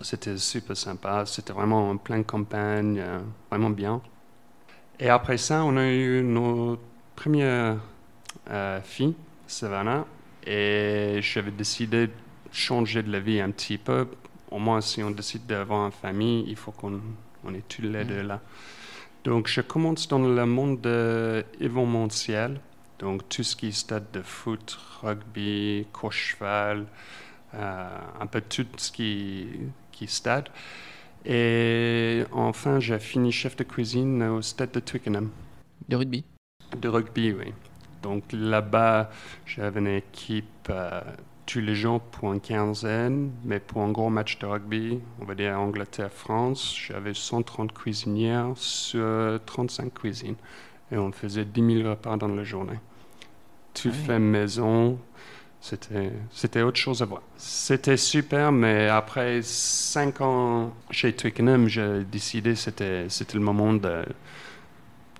C'était 0.00 0.36
super 0.36 0.76
sympa, 0.76 1.26
c'était 1.26 1.52
vraiment 1.52 1.90
en 1.90 1.96
pleine 1.96 2.22
campagne, 2.24 3.00
euh, 3.00 3.18
vraiment 3.50 3.70
bien. 3.70 4.00
Et 5.00 5.08
après 5.08 5.38
ça, 5.38 5.64
on 5.64 5.76
a 5.76 5.88
eu 5.88 6.22
notre 6.22 6.82
première 7.16 7.78
euh, 8.48 8.80
fille, 8.82 9.16
Savannah, 9.48 10.06
et 10.46 11.20
j'avais 11.22 11.50
décidé 11.50 12.06
de 12.06 12.12
changer 12.52 13.02
de 13.02 13.10
la 13.10 13.20
vie 13.20 13.40
un 13.40 13.50
petit 13.50 13.78
peu. 13.78 14.08
Au 14.50 14.58
moins, 14.58 14.80
si 14.80 15.02
on 15.02 15.10
décide 15.10 15.46
d'avoir 15.46 15.86
une 15.86 15.92
famille, 15.92 16.44
il 16.48 16.56
faut 16.56 16.72
qu'on 16.72 17.00
on 17.44 17.52
tous 17.68 17.82
les 17.82 18.04
deux 18.04 18.22
là. 18.22 18.40
Donc, 19.24 19.48
je 19.48 19.60
commence 19.60 20.08
dans 20.08 20.18
le 20.18 20.46
monde 20.46 20.80
de 20.80 21.44
événementiel, 21.60 22.60
donc 22.98 23.28
tout 23.28 23.42
ce 23.42 23.56
qui 23.56 23.68
est 23.68 23.72
stade 23.72 24.06
de 24.12 24.22
foot, 24.22 24.78
rugby, 25.02 25.86
course 25.92 26.16
cheval, 26.16 26.86
euh, 27.54 27.98
un 28.20 28.26
peu 28.26 28.40
tout 28.40 28.66
ce 28.76 28.90
qui, 28.90 29.48
qui 29.92 30.04
est 30.04 30.10
stade. 30.10 30.48
Et 31.24 32.24
enfin, 32.32 32.80
j'ai 32.80 32.98
fini 32.98 33.32
chef 33.32 33.56
de 33.56 33.64
cuisine 33.64 34.22
au 34.22 34.40
stade 34.40 34.70
de 34.70 34.80
Twickenham, 34.80 35.30
de 35.88 35.96
rugby? 35.96 36.24
De 36.80 36.88
rugby, 36.88 37.32
oui. 37.32 37.52
Donc 38.08 38.24
là-bas, 38.32 39.10
j'avais 39.44 39.80
une 39.80 39.86
équipe 39.88 40.68
euh, 40.70 41.02
tous 41.44 41.60
les 41.60 41.74
jours 41.74 42.00
pour 42.00 42.32
une 42.32 42.40
quinzaine, 42.40 43.32
mais 43.44 43.60
pour 43.60 43.82
un 43.82 43.90
gros 43.90 44.08
match 44.08 44.38
de 44.38 44.46
rugby, 44.46 44.98
on 45.20 45.26
va 45.26 45.34
dire 45.34 45.60
Angleterre-France, 45.60 46.74
j'avais 46.74 47.12
130 47.12 47.74
cuisinières 47.74 48.52
sur 48.54 49.38
35 49.44 49.92
cuisines. 49.92 50.36
Et 50.90 50.96
on 50.96 51.12
faisait 51.12 51.44
10 51.44 51.80
000 51.82 51.90
repas 51.90 52.16
dans 52.16 52.28
la 52.28 52.44
journée. 52.44 52.78
Tout 53.74 53.92
fait 53.92 54.18
maison, 54.18 54.98
c'était, 55.60 56.62
autre 56.62 56.78
chose 56.78 57.02
à 57.02 57.04
voir. 57.04 57.20
C'était 57.36 57.98
super, 57.98 58.52
mais 58.52 58.88
après 58.88 59.42
5 59.42 60.20
ans 60.22 60.72
chez 60.90 61.12
Twickenham, 61.14 61.68
j'ai 61.68 62.04
décidé 62.04 62.54
que 62.54 62.56
c'était, 62.56 63.34
le 63.34 63.40
moment 63.40 63.74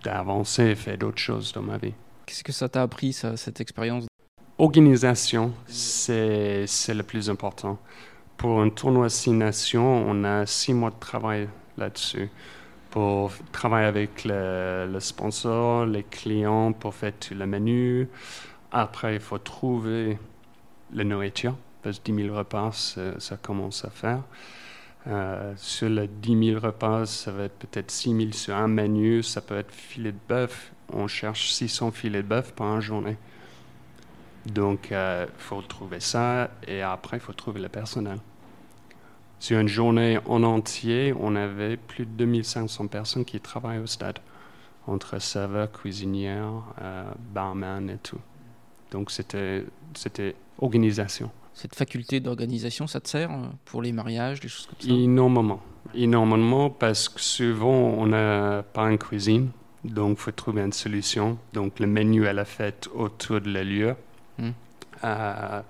d'avancer 0.03 0.63
et 0.71 0.75
faire 0.75 0.97
d'autres 0.97 1.19
choses 1.19 1.53
dans 1.53 1.63
ma 1.63 1.77
vie. 1.77 1.93
Qu'est-ce 2.29 2.45
que 2.45 2.53
ça 2.53 2.69
t'a 2.69 2.83
appris, 2.83 3.15
cette 3.15 3.63
expérience? 3.63 4.07
Organisation, 4.59 5.55
c'est, 5.67 6.67
le 6.89 7.03
plus 7.03 7.31
important. 7.31 7.79
Pour 8.37 8.61
un 8.61 8.69
tournoi 8.69 9.09
Six 9.09 9.31
Nations, 9.31 10.05
on 10.07 10.25
a 10.25 10.45
six 10.45 10.75
mois 10.75 10.91
de 10.91 10.99
travail 11.01 11.49
là-dessus. 11.79 12.29
Pour 12.91 13.33
travailler 13.51 13.87
avec 13.87 14.27
le, 14.27 14.95
sponsor, 15.01 15.87
les 15.87 16.03
clients, 16.03 16.75
pour 16.75 16.95
faire 16.95 17.15
le 17.31 17.47
menu. 17.47 18.09
Après, 18.73 19.15
il 19.15 19.21
faut 19.21 19.39
trouver 19.39 20.19
la 20.93 21.05
nourriture, 21.05 21.57
parce 21.81 21.99
que 21.99 22.13
10 22.13 22.25
000 22.25 22.37
repas, 22.37 22.73
ça 23.19 23.37
commence 23.39 23.87
à 23.87 23.91
faire. 23.91 24.21
Euh, 25.07 25.55
sur 25.57 25.89
les 25.89 26.09
10 26.09 26.51
000 26.51 26.61
repas, 26.61 27.07
ça 27.07 27.33
va 27.33 27.45
être 27.45 27.57
peut-être 27.57 27.91
6 27.91 28.15
000 28.15 28.33
sur 28.33 28.55
un 28.55 28.69
menu, 28.69 29.23
ça 29.23 29.41
peut 29.41 29.57
être 29.57 29.73
filet 29.73 30.13
de 30.13 30.19
bœuf. 30.29 30.73
On 30.93 31.07
cherche 31.07 31.53
600 31.53 31.91
filets 31.91 32.23
de 32.23 32.29
bœuf 32.29 32.53
par 32.53 32.81
journée. 32.81 33.17
Donc, 34.47 34.89
il 34.91 34.95
euh, 34.95 35.27
faut 35.37 35.61
trouver 35.63 36.01
ça 36.01 36.51
et 36.67 36.83
après, 36.83 37.19
il 37.19 37.21
faut 37.21 37.33
trouver 37.33 37.61
le 37.61 37.69
personnel. 37.69 38.19
Sur 39.39 39.61
une 39.61 39.69
journée 39.69 40.19
en 40.27 40.43
entier, 40.43 41.15
on 41.19 41.37
avait 41.37 41.77
plus 41.77 42.07
de 42.07 42.11
2500 42.11 42.89
personnes 42.89 43.25
qui 43.25 43.41
travaillent 43.41 43.79
au 43.79 43.87
stade, 43.87 44.19
entre 44.87 45.21
serveurs, 45.21 45.71
cuisinières, 45.71 46.65
euh, 46.81 47.11
barman 47.33 47.91
et 47.91 47.99
tout. 47.99 48.19
Donc, 48.91 49.11
c'était 49.11 49.65
organisation. 50.59 51.31
Cette 51.53 51.75
faculté 51.75 52.21
d'organisation, 52.21 52.87
ça 52.87 53.01
te 53.01 53.09
sert 53.09 53.31
euh, 53.31 53.47
pour 53.65 53.83
les 53.83 53.93
mariages, 53.93 54.41
des 54.41 54.49
choses 54.49 54.67
comme 54.67 54.81
ça? 54.81 54.95
Énormément. 54.95 55.61
Énormément 55.95 56.71
parce 56.71 57.09
que 57.09 57.21
souvent, 57.21 57.69
on 57.99 58.07
n'a 58.07 58.63
pas 58.63 58.91
une 58.91 58.99
cuisine. 58.99 59.51
Donc, 59.85 60.19
il 60.19 60.21
faut 60.21 60.31
trouver 60.33 60.63
une 60.63 60.73
solution. 60.73 61.39
Donc, 61.53 61.79
le 61.79 61.87
menu 61.87 62.27
à 62.27 62.33
la 62.33 62.45
fête 62.45 62.89
autour 62.95 63.41
de 63.41 63.51
la 63.51 63.65
lieu. 63.65 63.95
Hmm. 64.39 64.51
Euh, 65.05 65.63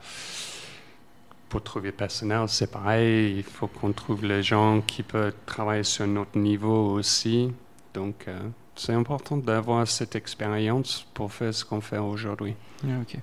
pour 1.49 1.63
trouver 1.63 1.93
personnel, 1.93 2.45
c'est 2.49 2.71
pareil. 2.71 3.37
Il 3.39 3.43
faut 3.43 3.69
qu'on 3.69 3.93
trouve 3.93 4.25
les 4.25 4.43
gens 4.43 4.81
qui 4.83 5.03
peuvent 5.03 5.35
travailler 5.47 5.83
sur 5.83 6.07
notre 6.07 6.39
niveau 6.39 6.93
aussi. 6.93 7.53
Donc, 7.95 8.25
euh, 8.29 8.39
c'est 8.77 8.93
important 8.93 9.37
d'avoir 9.37 9.87
cette 9.89 10.15
expérience 10.15 11.07
pour 11.15 11.33
faire 11.33 11.53
ce 11.53 11.65
qu'on 11.65 11.81
fait 11.81 11.99
aujourd'hui. 11.99 12.55
Ah, 12.85 13.01
ok. 13.03 13.19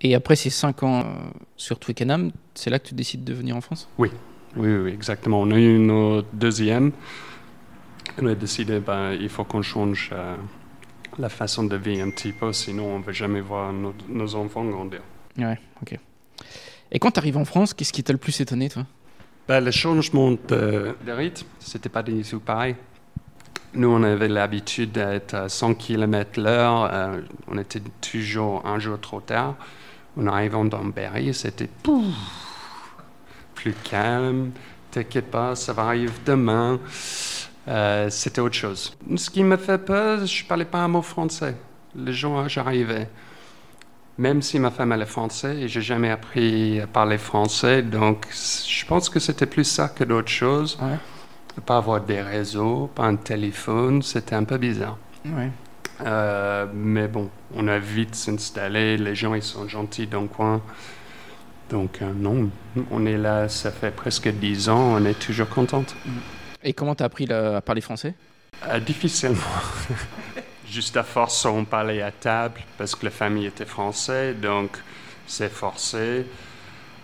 Et 0.00 0.14
après 0.14 0.34
ces 0.34 0.50
cinq 0.50 0.82
ans 0.82 1.00
euh, 1.00 1.04
sur 1.56 1.78
Twickenham, 1.78 2.32
c'est 2.54 2.70
là 2.70 2.78
que 2.78 2.88
tu 2.88 2.94
décides 2.94 3.22
de 3.22 3.34
venir 3.34 3.56
en 3.56 3.60
France? 3.60 3.88
Oui. 3.98 4.10
oui, 4.56 4.74
oui, 4.74 4.90
exactement. 4.90 5.40
On 5.40 5.50
a 5.50 5.58
eu 5.58 5.78
notre 5.78 6.28
deuxième. 6.32 6.92
On 8.20 8.26
a 8.26 8.34
décidé 8.34 8.80
ben, 8.80 9.12
il 9.12 9.28
faut 9.28 9.44
qu'on 9.44 9.62
change 9.62 10.10
euh, 10.12 10.36
la 11.18 11.28
façon 11.28 11.64
de 11.64 11.76
vivre 11.76 12.06
un 12.06 12.10
petit 12.10 12.32
peu, 12.32 12.52
sinon 12.52 12.96
on 12.96 12.98
ne 12.98 13.04
va 13.04 13.12
jamais 13.12 13.40
voir 13.40 13.72
nos, 13.72 14.34
enfants 14.34 14.64
grandir. 14.64 15.00
Ouais, 15.38 15.58
ok. 15.80 15.98
Et 16.90 16.98
quand 16.98 17.10
tu 17.10 17.18
arrives 17.18 17.38
en 17.38 17.44
France, 17.44 17.72
qu'est-ce 17.74 17.92
qui 17.92 18.02
t'a 18.02 18.12
le 18.12 18.18
plus 18.18 18.38
étonné, 18.40 18.68
toi? 18.68 18.84
Ben, 19.48 19.60
Le 19.60 19.70
changement 19.70 20.32
de, 20.32 20.94
de 21.06 21.12
rythme, 21.12 21.46
c'était 21.58 21.88
pas 21.88 22.02
du 22.02 22.22
tout 22.22 22.40
pareil. 22.40 22.76
Nous, 23.74 23.88
on 23.88 24.02
avait 24.02 24.28
l'habitude 24.28 24.92
d'être 24.92 25.34
à 25.34 25.48
100 25.48 25.74
km 25.74 26.38
l'heure. 26.38 26.90
Euh, 26.92 27.22
on 27.48 27.56
était 27.56 27.80
toujours 28.02 28.66
un 28.66 28.78
jour 28.78 29.00
trop 29.00 29.20
tard. 29.20 29.54
En 30.18 30.26
arrivant 30.26 30.66
dans 30.66 30.84
Berry, 30.84 31.32
c'était 31.32 31.70
plus 33.54 33.72
calme. 33.84 34.50
T'inquiète 34.90 35.30
pas, 35.30 35.54
ça 35.54 35.72
va 35.72 35.84
arriver 35.84 36.12
demain. 36.26 36.78
Euh, 37.68 38.10
c'était 38.10 38.40
autre 38.40 38.54
chose. 38.54 38.96
Ce 39.16 39.30
qui 39.30 39.44
me 39.44 39.56
fait 39.56 39.78
peur, 39.78 40.26
je 40.26 40.42
ne 40.42 40.48
parlais 40.48 40.64
pas 40.64 40.78
un 40.78 40.88
mot 40.88 41.02
français. 41.02 41.54
Les 41.94 42.12
jours, 42.12 42.48
j'arrivais. 42.48 43.08
Même 44.18 44.42
si 44.42 44.58
ma 44.58 44.70
femme 44.70 44.92
elle 44.92 45.02
est 45.02 45.06
française 45.06 45.58
et 45.58 45.68
j'ai 45.68 45.80
jamais 45.80 46.10
appris 46.10 46.80
à 46.80 46.86
parler 46.86 47.16
français, 47.16 47.82
donc 47.82 48.26
je 48.30 48.84
pense 48.84 49.08
que 49.08 49.18
c'était 49.18 49.46
plus 49.46 49.64
ça 49.64 49.88
que 49.88 50.04
d'autres 50.04 50.28
choses. 50.28 50.78
Ouais. 50.82 50.98
Pas 51.64 51.78
avoir 51.78 52.00
des 52.00 52.20
réseaux, 52.20 52.90
pas 52.94 53.04
un 53.04 53.16
téléphone, 53.16 54.02
c'était 54.02 54.34
un 54.34 54.44
peu 54.44 54.58
bizarre. 54.58 54.98
Ouais. 55.24 55.50
Euh, 56.04 56.66
mais 56.74 57.08
bon, 57.08 57.30
on 57.54 57.68
a 57.68 57.78
vite 57.78 58.14
s'installer, 58.14 58.96
les 58.98 59.14
gens 59.14 59.34
ils 59.34 59.42
sont 59.42 59.66
gentils 59.66 60.06
dans 60.06 60.22
le 60.22 60.28
coin. 60.28 60.60
Donc 61.70 62.02
euh, 62.02 62.12
non, 62.14 62.50
on 62.90 63.06
est 63.06 63.16
là, 63.16 63.48
ça 63.48 63.70
fait 63.70 63.90
presque 63.90 64.28
dix 64.28 64.68
ans, 64.68 64.94
on 64.98 65.04
est 65.06 65.18
toujours 65.18 65.48
contente. 65.48 65.94
Mm. 66.04 66.10
Et 66.64 66.72
comment 66.72 66.94
tu 66.94 67.02
as 67.02 67.06
appris 67.06 67.30
à 67.32 67.60
parler 67.60 67.80
français? 67.80 68.14
Euh, 68.68 68.78
Difficilement. 68.80 69.40
Juste 70.68 70.96
à 70.96 71.02
force, 71.02 71.44
on 71.44 71.64
parlait 71.64 72.00
à 72.00 72.10
table 72.10 72.60
parce 72.78 72.94
que 72.94 73.04
la 73.04 73.10
famille 73.10 73.46
était 73.46 73.66
française, 73.66 74.36
donc 74.36 74.78
c'est 75.26 75.50
forcé. 75.50 76.24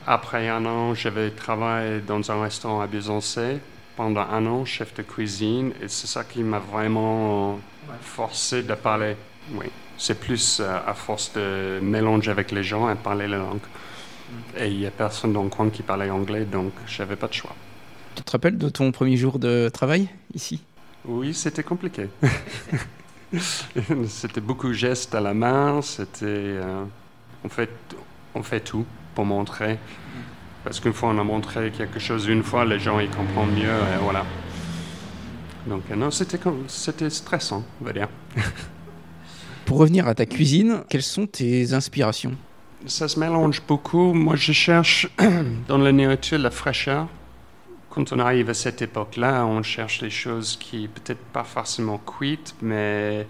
Après 0.07 0.49
un 0.49 0.65
an, 0.65 0.95
j'avais 0.95 1.31
travaillé 1.31 2.01
dans 2.01 2.31
un 2.31 2.43
restaurant 2.43 2.81
à 2.81 2.87
Besançon 2.87 3.61
pendant 3.97 4.23
un 4.23 4.47
an, 4.47 4.65
chef 4.65 4.95
de 4.95 5.03
cuisine, 5.03 5.73
et 5.83 5.89
c'est 5.89 6.07
ça 6.07 6.25
qui 6.25 6.43
m'a 6.43 6.61
vraiment 6.61 7.59
forcé 8.01 8.63
de 8.63 8.75
parler. 8.75 9.17
Oui, 9.53 9.67
c'est 9.99 10.19
plus 10.19 10.61
euh, 10.61 10.79
à 10.87 10.95
force 10.95 11.33
de 11.33 11.81
mélanger 11.83 12.31
avec 12.31 12.53
les 12.53 12.63
gens 12.63 12.89
et 12.91 12.95
parler 12.95 13.27
la 13.27 13.39
langue. 13.39 13.59
Mm. 13.59 14.59
Et 14.59 14.69
il 14.69 14.79
n'y 14.79 14.87
a 14.87 14.91
personne 14.91 15.33
dans 15.33 15.43
le 15.43 15.49
coin 15.49 15.69
qui 15.69 15.83
parlait 15.83 16.11
anglais, 16.11 16.45
donc 16.45 16.73
je 16.87 17.03
n'avais 17.03 17.17
pas 17.17 17.27
de 17.27 17.35
choix. 17.35 17.55
Tu 18.19 18.25
te 18.25 18.33
rappelles 18.33 18.59
de 18.59 18.69
ton 18.69 18.91
premier 18.91 19.17
jour 19.17 19.39
de 19.39 19.69
travail 19.73 20.09
ici? 20.35 20.61
Oui, 21.05 21.33
c'était 21.33 21.63
compliqué. 21.63 22.09
c'était 24.09 24.41
beaucoup 24.41 24.67
de 24.67 24.73
gestes 24.73 25.15
à 25.15 25.21
la 25.21 25.35
main, 25.35 25.81
c'était... 25.83 26.25
Euh, 26.27 26.83
on, 27.45 27.49
fait, 27.49 27.71
on 28.35 28.43
fait 28.43 28.59
tout 28.59 28.85
pour 29.15 29.25
montrer. 29.25 29.79
Parce 30.65 30.81
qu'une 30.81 30.95
fois 30.95 31.11
on 31.11 31.19
a 31.21 31.23
montré 31.23 31.71
quelque 31.71 32.01
chose 32.01 32.27
une 32.27 32.43
fois, 32.43 32.65
les 32.65 32.81
gens 32.81 32.99
ils 32.99 33.09
comprennent 33.09 33.55
mieux 33.55 33.69
et 33.69 34.03
voilà. 34.03 34.25
Donc 35.69 35.83
euh, 35.89 35.95
non, 35.95 36.11
c'était, 36.11 36.41
c'était 36.67 37.11
stressant, 37.11 37.63
on 37.81 37.85
va 37.85 37.93
dire. 37.93 38.09
Pour 39.65 39.79
revenir 39.79 40.09
à 40.09 40.17
ta 40.17 40.27
cuisine, 40.27 40.83
quelles 40.89 41.03
sont 41.03 41.29
tes 41.29 41.73
inspirations? 41.73 42.35
Ça 42.85 43.07
se 43.07 43.21
mélange 43.21 43.63
beaucoup. 43.69 44.13
Moi, 44.13 44.35
je 44.35 44.51
cherche 44.51 45.09
dans 45.69 45.79
la 45.79 45.93
nourriture 45.93 46.39
la 46.39 46.51
fraîcheur. 46.51 47.07
Quand 47.99 48.13
on 48.13 48.21
arrive 48.21 48.49
à 48.49 48.55
cette 48.55 48.81
époque-là, 48.81 49.45
on 49.45 49.61
cherche 49.65 49.99
des 49.99 50.09
choses 50.09 50.57
qui 50.57 50.87
peut-être 50.87 51.19
pas 51.33 51.43
forcément 51.43 51.99
cuites, 51.99 52.55
mais 52.63 53.27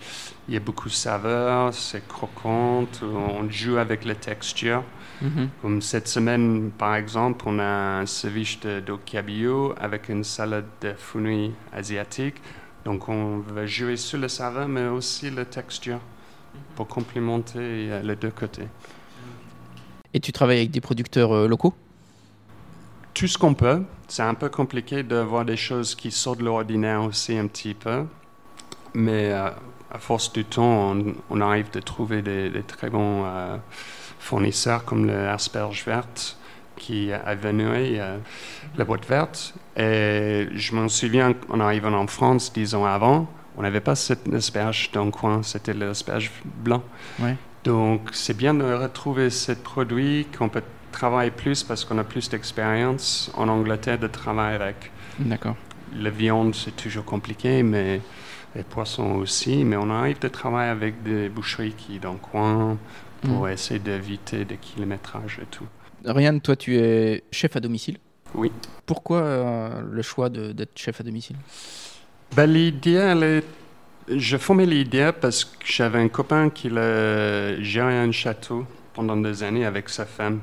il 0.46 0.52
y 0.52 0.58
a 0.58 0.60
beaucoup 0.60 0.90
de 0.90 0.94
saveurs, 0.94 1.72
c'est 1.72 2.06
croquant, 2.06 2.86
on 3.02 3.48
joue 3.48 3.78
avec 3.78 4.04
la 4.04 4.14
texture. 4.14 4.84
Mhm. 5.22 5.48
Comme 5.62 5.80
cette 5.80 6.06
semaine, 6.06 6.70
par 6.76 6.96
exemple, 6.96 7.46
on 7.48 7.58
a 7.58 8.00
un 8.00 8.04
ceviche 8.04 8.60
de 8.60 8.82
cabillaud 9.06 9.74
avec 9.80 10.10
une 10.10 10.22
salade 10.22 10.66
de 10.82 10.92
fenouil 10.92 11.52
asiatique. 11.72 12.36
Donc, 12.84 13.08
on 13.08 13.38
va 13.38 13.64
jouer 13.64 13.96
sur 13.96 14.18
le 14.18 14.28
saveur, 14.28 14.68
mais 14.68 14.86
aussi 14.86 15.30
la 15.30 15.46
texture 15.46 16.00
pour 16.76 16.88
complémenter 16.88 17.58
euh, 17.58 18.02
les 18.02 18.16
deux 18.16 18.32
côtés. 18.32 18.68
Et 20.12 20.20
tu 20.20 20.30
travailles 20.30 20.58
avec 20.58 20.70
des 20.70 20.82
producteurs 20.82 21.32
euh, 21.32 21.48
locaux? 21.48 21.72
Tout 23.18 23.26
ce 23.26 23.36
qu'on 23.36 23.52
peut. 23.52 23.82
C'est 24.06 24.22
un 24.22 24.34
peu 24.34 24.48
compliqué 24.48 25.02
de 25.02 25.16
voir 25.16 25.44
des 25.44 25.56
choses 25.56 25.96
qui 25.96 26.12
sortent 26.12 26.38
de 26.38 26.44
l'ordinaire 26.44 27.02
aussi 27.02 27.36
un 27.36 27.48
petit 27.48 27.74
peu. 27.74 28.04
Mais 28.94 29.32
euh, 29.32 29.50
à 29.90 29.98
force 29.98 30.32
du 30.32 30.44
temps, 30.44 30.96
on, 31.28 31.40
arrive 31.40 31.66
à 31.74 31.80
trouver 31.80 32.22
des, 32.22 32.62
très 32.64 32.88
bons 32.90 33.24
fournisseurs 34.20 34.84
comme 34.84 35.08
l'asperge 35.08 35.84
verte 35.84 36.38
qui 36.76 37.12
a 37.12 37.34
venu 37.34 37.64
euh, 37.66 38.18
la 38.76 38.84
boîte 38.84 39.04
verte. 39.08 39.52
Et 39.76 40.46
je 40.54 40.76
m'en 40.76 40.88
souviens, 40.88 41.34
en 41.48 41.58
arrivant 41.58 41.94
en 41.94 42.06
France 42.06 42.52
dix 42.52 42.76
ans 42.76 42.84
avant, 42.84 43.26
on 43.56 43.62
n'avait 43.62 43.80
pas 43.80 43.96
cette 43.96 44.32
asperge 44.32 44.92
dans 44.92 45.06
le 45.06 45.10
coin, 45.10 45.42
c'était 45.42 45.74
l'asperge 45.74 46.30
blanc. 46.44 46.84
Donc 47.64 48.10
c'est 48.12 48.36
bien 48.36 48.54
de 48.54 48.62
retrouver 48.62 49.30
ce 49.30 49.50
produit 49.50 50.28
qu'on 50.38 50.48
peut 50.48 50.62
travailler 50.92 51.30
plus 51.30 51.62
parce 51.62 51.84
qu'on 51.84 51.98
a 51.98 52.04
plus 52.04 52.28
d'expérience 52.28 53.30
en 53.34 53.48
Angleterre 53.48 53.98
de 53.98 54.06
travailler 54.06 54.56
avec. 54.56 54.90
D'accord. 55.18 55.56
La 55.96 56.10
viande, 56.10 56.54
c'est 56.54 56.76
toujours 56.76 57.04
compliqué, 57.04 57.62
mais 57.62 58.00
les 58.54 58.62
poissons 58.62 59.16
aussi. 59.16 59.64
Mais 59.64 59.76
on 59.76 59.90
arrive 59.90 60.18
de 60.18 60.28
travailler 60.28 60.70
avec 60.70 61.02
des 61.02 61.28
boucheries 61.28 61.72
qui 61.72 61.98
dans 61.98 62.12
le 62.12 62.18
coin, 62.18 62.78
pour 63.22 63.46
mm. 63.46 63.50
essayer 63.50 63.80
d'éviter 63.80 64.44
des 64.44 64.56
kilométrages 64.56 65.40
et 65.42 65.46
tout. 65.46 65.66
Ryan, 66.04 66.38
toi, 66.38 66.56
tu 66.56 66.76
es 66.76 67.24
chef 67.32 67.56
à 67.56 67.60
domicile. 67.60 67.98
Oui. 68.34 68.52
Pourquoi 68.86 69.20
euh, 69.20 69.80
le 69.90 70.02
choix 70.02 70.28
d'être 70.28 70.78
chef 70.78 71.00
à 71.00 71.04
domicile? 71.04 71.36
Ben, 72.36 72.46
l'idée, 72.46 72.92
elle 72.92 73.22
est... 73.22 73.44
Je 74.08 74.36
formais 74.38 74.64
l'idée 74.64 75.10
parce 75.18 75.44
que 75.44 75.66
j'avais 75.66 75.98
un 75.98 76.08
copain 76.08 76.48
qui 76.48 76.70
géré 76.70 77.98
un 77.98 78.12
château 78.12 78.66
pendant 78.94 79.16
des 79.16 79.42
années 79.42 79.66
avec 79.66 79.88
sa 79.90 80.06
femme. 80.06 80.40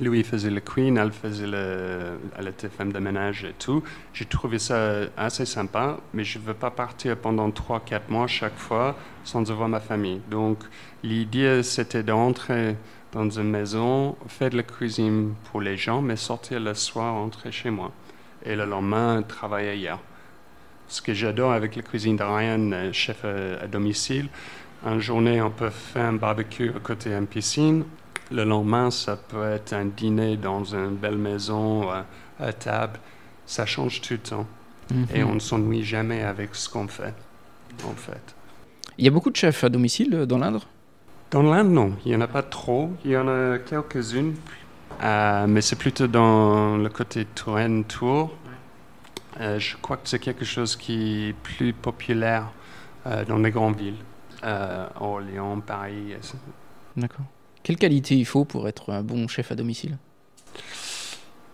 Lui, 0.00 0.22
faisait 0.22 0.50
le 0.50 0.60
queen, 0.60 0.96
elle 0.96 1.10
faisait 1.10 1.46
le... 1.46 2.18
Elle 2.38 2.48
était 2.48 2.68
femme 2.68 2.92
de 2.92 2.98
ménage 3.00 3.44
et 3.44 3.54
tout. 3.58 3.82
J'ai 4.12 4.26
trouvé 4.26 4.58
ça 4.58 5.00
assez 5.16 5.44
sympa, 5.44 5.98
mais 6.14 6.22
je 6.22 6.38
ne 6.38 6.44
veux 6.44 6.54
pas 6.54 6.70
partir 6.70 7.16
pendant 7.16 7.48
3-4 7.50 8.02
mois 8.08 8.26
chaque 8.28 8.56
fois 8.56 8.96
sans 9.24 9.42
voir 9.50 9.68
ma 9.68 9.80
famille. 9.80 10.20
Donc, 10.30 10.58
l'idée, 11.02 11.62
c'était 11.62 12.02
d'entrer 12.04 12.76
dans 13.12 13.28
une 13.28 13.50
maison, 13.50 14.16
faire 14.28 14.50
de 14.50 14.56
la 14.56 14.62
cuisine 14.62 15.34
pour 15.50 15.60
les 15.60 15.76
gens, 15.76 16.02
mais 16.02 16.16
sortir 16.16 16.60
le 16.60 16.74
soir, 16.74 17.14
rentrer 17.14 17.50
chez 17.50 17.70
moi. 17.70 17.92
Et 18.44 18.54
le 18.54 18.64
lendemain, 18.64 19.22
travailler 19.22 19.70
ailleurs. 19.70 20.00
Ce 20.88 21.02
que 21.02 21.12
j'adore 21.12 21.52
avec 21.52 21.76
la 21.76 21.82
cuisine 21.82 22.16
de 22.16 22.22
Ryan, 22.22 22.70
euh, 22.72 22.92
chef 22.92 23.24
à, 23.24 23.66
domicile, 23.66 24.28
une 24.86 25.00
journée, 25.00 25.42
on 25.42 25.50
peut 25.50 25.70
faire 25.70 26.06
un 26.06 26.12
barbecue 26.14 26.70
à 26.70 26.80
côté 26.80 27.10
d'une 27.10 27.26
piscine. 27.26 27.84
Le 28.30 28.44
lendemain, 28.44 28.90
ça 28.90 29.16
peut 29.16 29.50
être 29.50 29.72
un 29.72 29.86
dîner 29.86 30.36
dans 30.36 30.64
une 30.74 30.96
belle 30.96 31.18
maison, 31.18 31.90
euh, 31.90 32.02
à 32.40 32.52
table. 32.52 32.98
Ça 33.46 33.64
change 33.64 34.00
tout 34.00 34.14
le 34.14 34.18
temps. 34.18 34.46
Et 35.14 35.22
on 35.22 35.34
ne 35.34 35.38
s'ennuie 35.38 35.84
jamais 35.84 36.22
avec 36.22 36.54
ce 36.54 36.66
qu'on 36.68 36.88
fait, 36.88 37.14
en 37.84 37.92
fait. 37.92 38.34
Il 38.96 39.04
y 39.04 39.08
a 39.08 39.10
beaucoup 39.10 39.30
de 39.30 39.36
chefs 39.36 39.62
à 39.62 39.68
domicile 39.68 40.14
euh, 40.14 40.26
dans 40.26 40.38
l'Indre? 40.38 40.66
Dans 41.30 41.42
l'Inde, 41.42 41.70
non. 41.70 41.92
Il 42.04 42.10
n'y 42.10 42.16
en 42.16 42.22
a 42.22 42.26
pas 42.26 42.42
trop. 42.42 42.90
Il 43.04 43.10
y 43.10 43.16
en 43.16 43.28
a 43.28 43.58
quelques-unes. 43.58 44.34
Euh, 45.02 45.46
mais 45.46 45.60
c'est 45.60 45.76
plutôt 45.76 46.06
dans 46.06 46.76
le 46.76 46.88
côté 46.88 47.26
Touraine, 47.26 47.84
Tours. 47.84 48.34
Euh, 49.40 49.58
je 49.58 49.76
crois 49.76 49.96
que 49.98 50.08
c'est 50.08 50.18
quelque 50.18 50.44
chose 50.44 50.74
qui 50.74 51.28
est 51.28 51.32
plus 51.32 51.72
populaire 51.72 52.48
euh, 53.06 53.24
dans 53.24 53.38
les 53.38 53.50
grandes 53.50 53.76
villes. 53.76 54.02
Orléans, 55.00 55.60
Paris. 55.60 56.14
D'accord. 56.96 57.26
Quelle 57.62 57.76
qualité 57.76 58.16
il 58.16 58.24
faut 58.24 58.44
pour 58.44 58.68
être 58.68 58.90
un 58.92 59.02
bon 59.02 59.28
chef 59.28 59.52
à 59.52 59.54
domicile? 59.54 59.98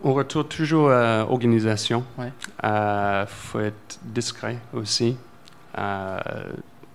On 0.03 0.13
retourne 0.13 0.47
toujours 0.49 0.91
à 0.91 1.21
l'organisation. 1.21 2.05
Ouais. 2.19 2.33
Il 2.63 3.25
faut 3.27 3.61
être 3.61 3.99
discret 4.05 4.59
aussi. 4.75 5.17
Euh, 5.79 6.19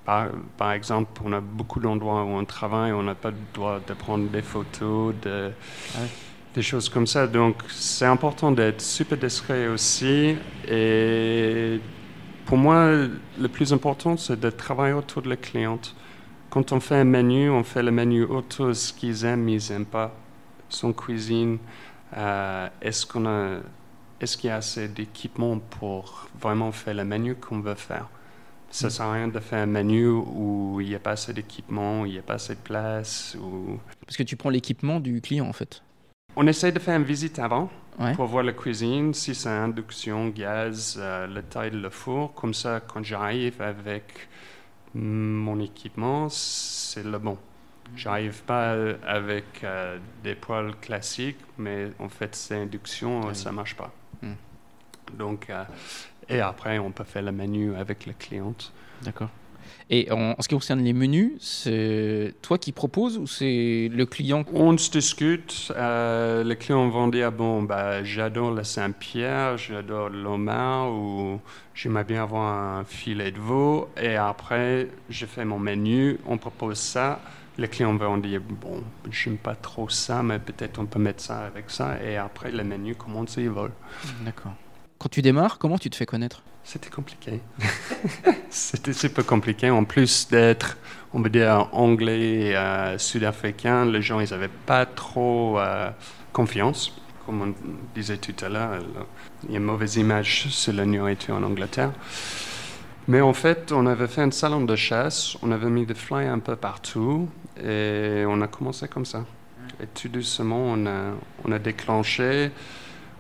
par, 0.06 0.28
par 0.58 0.72
exemple, 0.74 1.22
on 1.26 1.34
a 1.34 1.42
beaucoup 1.42 1.80
d'endroits 1.80 2.24
où 2.24 2.30
on 2.30 2.46
travaille, 2.46 2.92
on 2.94 3.04
n'a 3.04 3.16
pas 3.16 3.32
le 3.32 3.38
droit 3.54 3.80
de 3.86 3.94
prendre 3.94 4.30
des 4.30 4.42
photos, 4.42 5.16
de, 5.22 5.52
Ah 5.96 6.02
ouais. 6.02 6.08
des 6.54 6.62
choses 6.62 6.88
comme 6.88 7.08
ça. 7.08 7.28
Donc, 7.28 7.56
c'est 7.70 8.06
important 8.06 8.52
d'être 8.52 8.82
super 8.82 9.18
discret 9.18 9.68
aussi. 9.68 10.36
Et 10.68 11.80
pour 12.46 12.58
moi, 12.58 12.90
le 13.40 13.48
plus 13.48 13.74
important, 13.74 14.18
c'est 14.18 14.40
de 14.40 14.50
travailler 14.50 14.94
autour 14.94 15.22
de 15.24 15.30
la 15.30 15.36
cliente. 15.36 15.96
Quand 16.50 16.72
on 16.72 16.80
fait 16.80 16.96
un 16.96 17.04
menu, 17.04 17.50
on 17.50 17.64
fait 17.64 17.84
le 17.84 17.92
menu 17.92 18.24
autour 18.24 18.68
de 18.68 18.74
ce 18.74 18.92
qu'ils 18.94 19.24
aiment, 19.26 19.48
ils 19.50 19.62
n'aiment 19.72 19.86
pas. 19.86 20.14
Son 20.68 20.94
cuisine, 20.94 21.58
euh, 22.18 22.68
est-ce 22.82 23.06
qu'on 23.06 23.26
a, 23.28 23.58
est-ce 24.20 24.38
qu'il 24.38 24.50
y 24.50 24.52
a 24.52 24.56
assez 24.58 24.88
d'équipement 24.88 25.60
pour 25.60 26.28
vraiment 26.40 26.72
faire 26.72 26.94
le 26.96 27.06
menu 27.06 27.36
qu'on 27.36 27.60
veut 27.60 27.76
faire? 27.76 28.08
Ça 28.72 28.88
ne 28.88 28.90
Mm. 28.90 28.94
sert 28.94 29.06
à 29.06 29.14
rien 29.14 29.28
de 29.28 29.40
faire 29.40 29.60
un 29.64 29.66
menu 29.68 30.08
où 30.08 30.78
il 30.82 30.90
n'y 30.90 30.96
a 30.96 31.00
pas 31.00 31.12
assez 31.12 31.34
d'équipement, 31.34 32.06
il 32.06 32.14
n'y 32.14 32.20
a 32.20 32.22
pas 32.24 32.36
assez 32.36 32.54
de 32.56 32.60
place. 32.60 33.36
Ou... 33.42 33.80
Parce 34.06 34.18
que 34.18 34.24
tu 34.24 34.36
prends 34.36 34.50
l'équipement 34.52 35.00
du 35.00 35.22
client 35.22 35.48
en 35.48 35.54
fait. 35.54 35.82
On 36.36 36.46
essaie 36.48 36.72
de 36.72 36.80
faire 36.80 36.96
une 36.98 37.04
visite 37.06 37.40
avant 37.40 37.70
Ouais. 38.00 38.14
pour 38.16 38.28
voir 38.28 38.44
la 38.44 38.54
cuisine, 38.54 39.14
si 39.14 39.36
c'est 39.36 39.50
induction, 39.50 40.30
gaz, 40.30 40.96
euh, 40.98 41.28
la 41.28 41.42
taille 41.42 41.72
de 41.72 41.78
le 41.80 41.90
four. 41.90 42.34
Comme 42.34 42.54
ça, 42.54 42.80
quand 42.80 43.04
j'arrive 43.04 43.62
avec 43.62 44.06
mon 44.96 45.60
équipement, 45.60 46.30
c'est 46.30 47.04
le 47.04 47.18
bon. 47.20 47.38
J'arrive 47.96 48.44
pas 48.44 48.74
euh, 48.74 48.98
avec 49.06 49.64
euh, 49.64 49.98
des 50.24 50.36
poêles 50.36 50.76
classiques, 50.80 51.40
mais 51.58 51.90
en 52.00 52.10
fait, 52.10 52.36
c'est 52.36 52.56
induction, 52.56 53.22
Oui. 53.28 53.36
ça 53.36 53.52
marche 53.52 53.76
pas. 53.76 53.92
Mm. 54.22 54.34
Donc, 55.18 55.50
euh, 55.50 55.64
et 56.30 56.40
après, 56.40 56.78
on 56.78 56.92
peut 56.92 57.04
faire 57.04 57.24
le 57.24 57.32
menu 57.32 57.76
avec 57.76 58.06
la 58.06 58.14
cliente. 58.14 58.72
D'accord. 59.02 59.30
Et 59.90 60.12
en, 60.12 60.36
en 60.38 60.42
ce 60.42 60.48
qui 60.48 60.56
concerne 60.56 60.84
les 60.84 60.94
menus, 60.94 61.32
c'est 61.40 62.34
toi 62.42 62.58
qui 62.58 62.72
proposes 62.72 63.18
ou 63.18 63.26
c'est 63.28 63.90
le 63.92 64.06
client 64.06 64.44
On 64.54 64.78
se 64.78 64.92
discute. 64.92 65.72
euh, 65.76 66.44
les 66.44 66.56
clients 66.56 66.88
vont 66.90 67.08
dire 67.08 67.32
bon, 67.32 67.64
bah, 67.64 68.04
j'adore 68.04 68.52
le 68.52 68.64
Saint-Pierre, 68.64 69.58
j'adore 69.58 70.10
le 70.10 70.24
homard 70.26 70.92
ou 70.92 71.40
j'aimerais 71.74 72.04
bien 72.04 72.24
avoir 72.24 72.54
un 72.80 72.84
filet 72.84 73.32
de 73.32 73.40
veau. 73.40 73.90
Et 74.00 74.16
après, 74.16 74.88
je 75.10 75.26
fais 75.26 75.46
mon 75.46 75.60
menu, 75.60 76.20
on 76.28 76.38
propose 76.38 76.78
ça. 76.78 77.20
Les 77.58 77.68
clients 77.68 77.96
vont 77.98 78.18
dire 78.18 78.42
bon, 78.42 78.84
j'aime 79.12 79.38
pas 79.38 79.56
trop 79.56 79.90
ça, 79.90 80.24
mais 80.24 80.40
peut-être 80.40 80.80
on 80.80 80.86
peut 80.86 81.00
mettre 81.00 81.22
ça 81.22 81.40
avec 81.40 81.70
ça. 81.70 81.98
Et 82.02 82.16
après, 82.16 82.52
le 82.52 82.64
menu 82.64 82.96
commence 82.96 83.38
et 83.38 83.42
il 83.42 83.50
vole. 83.50 83.72
D'accord. 84.24 84.54
Quand 84.98 85.10
tu 85.10 85.22
démarres, 85.22 85.58
comment 85.58 85.78
tu 85.78 85.90
te 85.90 85.96
fais 85.96 86.06
connaître? 86.06 86.42
C'était 86.64 86.90
compliqué. 86.90 87.40
C'était 88.50 88.94
super 88.94 89.26
compliqué. 89.26 89.70
En 89.70 89.84
plus 89.86 90.28
d'être, 90.28 90.78
on 91.14 91.22
va 91.22 91.30
dire, 91.30 91.68
anglais, 91.72 92.56
euh, 92.56 92.98
sud-africain, 92.98 93.86
les 93.86 94.02
gens, 94.02 94.20
ils 94.20 94.30
n'avaient 94.30 94.52
pas 94.66 94.86
trop 94.86 95.60
euh, 95.60 95.90
confiance. 96.32 96.94
Comme 97.26 97.42
on 97.42 97.54
disait 97.96 98.18
tout 98.18 98.46
à 98.46 98.50
l'heure, 98.50 98.80
il 99.44 99.52
y 99.52 99.56
a 99.56 99.58
une 99.58 99.66
mauvaise 99.66 99.98
image 99.98 100.48
sur 100.50 100.74
la 100.74 100.86
nourriture 100.86 101.36
en 101.36 101.44
Angleterre. 101.44 101.92
Mais 103.08 103.22
en 103.22 103.34
fait, 103.34 103.72
on 103.72 103.86
avait 103.88 104.08
fait 104.08 104.22
un 104.22 104.32
salon 104.32 104.62
de 104.62 104.76
chasse, 104.76 105.36
on 105.42 105.52
avait 105.52 105.70
mis 105.70 105.86
des 105.86 105.96
flyers 105.96 106.32
un 106.32 106.40
peu 106.40 106.56
partout 106.56 107.28
et 107.64 108.24
on 108.28 108.42
a 108.42 108.48
commencé 108.48 108.88
comme 108.88 109.06
ça. 109.06 109.26
Et 109.82 109.88
tout 109.88 110.10
doucement, 110.10 110.76
on 111.44 111.52
a 111.52 111.60
déclenché. 111.60 112.52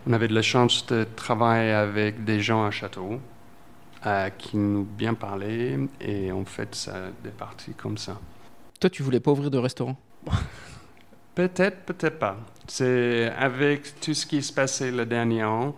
On 0.07 0.13
avait 0.13 0.27
de 0.27 0.33
la 0.33 0.41
chance 0.41 0.85
de 0.87 1.05
travailler 1.15 1.71
avec 1.71 2.23
des 2.23 2.39
gens 2.41 2.63
à 2.65 2.71
Château 2.71 3.19
euh, 4.05 4.29
qui 4.37 4.57
nous 4.57 4.83
bien 4.83 5.13
parlaient 5.13 5.77
et 5.99 6.31
en 6.31 6.45
fait, 6.45 6.73
ça 6.75 6.93
est 7.25 7.29
parti 7.29 7.73
comme 7.73 7.97
ça. 7.97 8.17
Toi, 8.79 8.89
tu 8.89 9.03
voulais 9.03 9.19
pas 9.19 9.31
ouvrir 9.31 9.51
de 9.51 9.57
restaurant? 9.57 9.97
Peut-être, 11.35 11.85
peut-être 11.85 12.19
pas. 12.19 12.35
C'est 12.67 13.31
avec 13.37 13.99
tout 14.01 14.13
ce 14.13 14.25
qui 14.25 14.41
se 14.41 14.51
passait 14.51 14.91
le 14.91 15.05
dernier 15.05 15.45
an, 15.45 15.73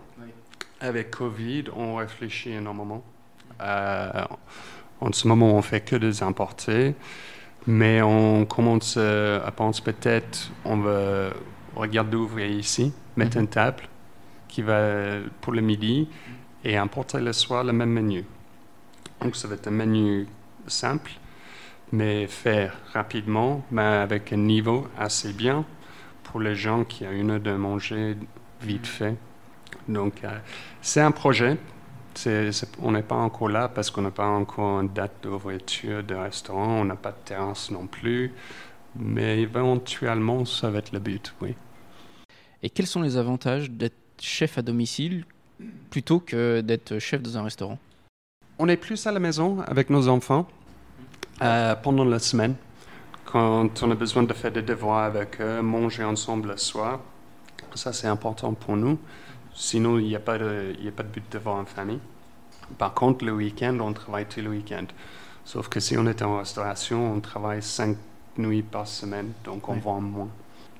avec 0.80 1.12
Covid, 1.12 1.64
on 1.76 1.96
réfléchit 1.96 2.50
énormément. 2.50 3.04
Euh, 3.60 4.10
en 5.00 5.12
ce 5.12 5.28
moment, 5.28 5.54
on 5.54 5.62
fait 5.62 5.80
que 5.82 5.94
des 5.94 6.20
importés, 6.24 6.96
mais 7.66 8.02
on 8.02 8.44
commence 8.44 8.96
euh, 8.98 9.40
à 9.46 9.52
penser 9.52 9.82
peut-être, 9.82 10.50
on 10.64 10.78
va 10.78 11.30
regarder 11.76 12.10
d'ouvrir 12.12 12.50
ici, 12.50 12.92
mettre 13.16 13.36
Mhm. 13.36 13.42
une 13.44 13.48
table 13.48 13.82
qui 14.52 14.60
va 14.60 15.16
pour 15.40 15.54
le 15.54 15.62
midi 15.62 16.08
et 16.62 16.76
importer 16.76 17.20
le 17.20 17.32
soir 17.32 17.64
le 17.64 17.72
même 17.72 17.90
menu. 17.90 18.24
Donc, 19.22 19.34
ça 19.34 19.48
va 19.48 19.54
être 19.54 19.68
un 19.68 19.70
menu 19.70 20.26
simple, 20.66 21.12
mais 21.90 22.26
fait 22.26 22.70
rapidement, 22.92 23.64
mais 23.70 23.82
avec 23.82 24.30
un 24.32 24.36
niveau 24.36 24.86
assez 24.98 25.32
bien 25.32 25.64
pour 26.24 26.38
les 26.38 26.54
gens 26.54 26.84
qui 26.84 27.06
ont 27.06 27.12
une 27.12 27.30
heure 27.30 27.40
de 27.40 27.52
manger 27.52 28.16
vite 28.60 28.86
fait. 28.86 29.16
Donc, 29.88 30.22
euh, 30.22 30.38
c'est 30.82 31.00
un 31.00 31.12
projet. 31.12 31.56
On 32.82 32.92
n'est 32.92 33.02
pas 33.02 33.16
encore 33.16 33.48
là 33.48 33.68
parce 33.68 33.90
qu'on 33.90 34.02
n'a 34.02 34.10
pas 34.10 34.28
encore 34.28 34.82
une 34.82 34.88
date 34.88 35.22
d'ouverture 35.22 36.04
de 36.04 36.14
restaurant, 36.14 36.82
on 36.82 36.84
n'a 36.84 36.96
pas 36.96 37.12
de 37.12 37.24
terrasse 37.24 37.70
non 37.70 37.86
plus, 37.86 38.34
mais 38.96 39.40
éventuellement, 39.40 40.44
ça 40.44 40.68
va 40.68 40.80
être 40.80 40.92
le 40.92 40.98
but, 40.98 41.34
oui. 41.40 41.54
Et 42.62 42.68
quels 42.68 42.86
sont 42.86 43.00
les 43.00 43.16
avantages 43.16 43.70
d'être 43.70 44.01
chef 44.22 44.58
à 44.58 44.62
domicile 44.62 45.24
plutôt 45.90 46.20
que 46.20 46.60
d'être 46.60 46.98
chef 46.98 47.22
dans 47.22 47.36
un 47.38 47.42
restaurant 47.44 47.78
On 48.58 48.68
est 48.68 48.76
plus 48.76 49.06
à 49.06 49.12
la 49.12 49.18
maison 49.20 49.60
avec 49.66 49.90
nos 49.90 50.08
enfants 50.08 50.48
euh, 51.42 51.74
pendant 51.74 52.04
la 52.04 52.18
semaine, 52.18 52.54
quand 53.24 53.82
on 53.82 53.90
a 53.90 53.94
besoin 53.94 54.22
de 54.22 54.32
faire 54.32 54.52
des 54.52 54.62
devoirs 54.62 55.04
avec 55.04 55.40
eux, 55.40 55.60
manger 55.60 56.04
ensemble 56.04 56.50
le 56.50 56.56
soir. 56.56 57.00
Ça, 57.74 57.92
c'est 57.92 58.06
important 58.06 58.52
pour 58.54 58.76
nous. 58.76 58.98
Sinon, 59.54 59.98
il 59.98 60.04
n'y 60.06 60.14
a, 60.14 60.20
pas 60.20 60.38
de- 60.38 60.74
y 60.80 60.88
a 60.88 60.92
pas 60.92 61.02
de 61.02 61.08
but 61.08 61.24
de 61.32 61.38
voir 61.38 61.56
en 61.56 61.64
famille. 61.64 61.98
Par 62.78 62.94
contre, 62.94 63.24
le 63.24 63.32
week-end, 63.32 63.76
on 63.80 63.92
travaille 63.92 64.26
tout 64.26 64.40
le 64.40 64.50
week-end. 64.50 64.84
Sauf 65.44 65.68
que 65.68 65.80
si 65.80 65.96
on 65.96 66.06
est 66.06 66.22
en 66.22 66.38
restauration, 66.38 67.12
on 67.12 67.20
travaille 67.20 67.62
cinq 67.62 67.96
nuits 68.38 68.62
par 68.62 68.86
semaine, 68.86 69.32
donc 69.44 69.68
on 69.68 69.74
voit 69.74 69.98
moins. 70.00 70.28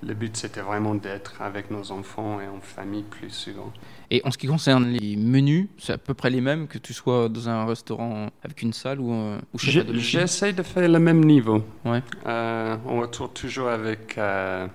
Le 0.05 0.15
but, 0.15 0.37
c'était 0.37 0.63
vraiment 0.63 0.97
d'être 0.97 1.41
avec 1.41 1.71
nos 1.71 1.93
enfants 1.93 2.41
et 2.41 2.49
en 2.49 2.61
famille 2.61 3.05
plus 3.05 3.31
souvent. 3.31 3.73
Et 4.11 4.21
en 4.25 4.33
ce 4.33 4.39
qui 4.39 4.49
concerne 4.49 4.87
les 4.89 5.17
menus, 5.17 5.69
c'est 5.79 5.93
à 5.93 5.99
peu 5.99 6.13
près 6.13 6.29
les 6.29 6.41
mêmes 6.41 6.67
que 6.67 6.79
tu 6.79 6.93
sois 6.93 7.29
dans 7.29 7.49
un 7.49 7.65
restaurant 7.67 8.29
avec 8.43 8.63
une 8.63 8.73
salle 8.73 9.01
ou, 9.01 9.13
euh, 9.13 9.39
ou 9.55 9.59
J'essaie 9.59 10.53
de 10.53 10.63
faire 10.65 10.89
le 10.89 10.99
même 10.99 11.25
niveau. 11.25 11.65
Ouais. 11.85 12.03
Euh, 12.27 12.77
on 12.85 13.01
retourne 13.01 13.33
toujours 13.33 13.69
avec 13.69 14.19
euh, 14.19 14.67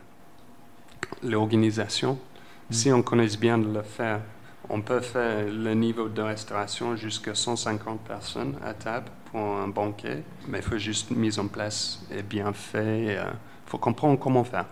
l'organisation. 1.24 2.18
Si 2.70 2.90
on 2.92 3.02
connaît 3.02 3.36
bien 3.40 3.58
de 3.58 3.68
le 3.68 3.82
faire, 3.82 4.22
on 4.70 4.82
peut 4.82 5.02
faire 5.02 5.46
le 5.46 5.74
niveau 5.74 6.08
de 6.08 6.22
restauration 6.22 6.96
jusqu'à 6.96 7.36
150 7.36 8.00
personnes 8.02 8.56
à 8.64 8.74
table 8.74 9.08
pour 9.32 9.42
un 9.42 9.68
banquet, 9.68 10.24
mais 10.48 10.60
il 10.60 10.64
faut 10.64 10.78
juste 10.78 11.12
mise 11.12 11.38
en 11.38 11.48
place 11.48 12.02
et 12.12 12.24
bien 12.24 12.54
fait. 12.54 13.14
Il 13.14 13.70
faut 13.70 13.78
comprendre 13.78 14.18
comment 14.18 14.46
faire. 14.46 14.66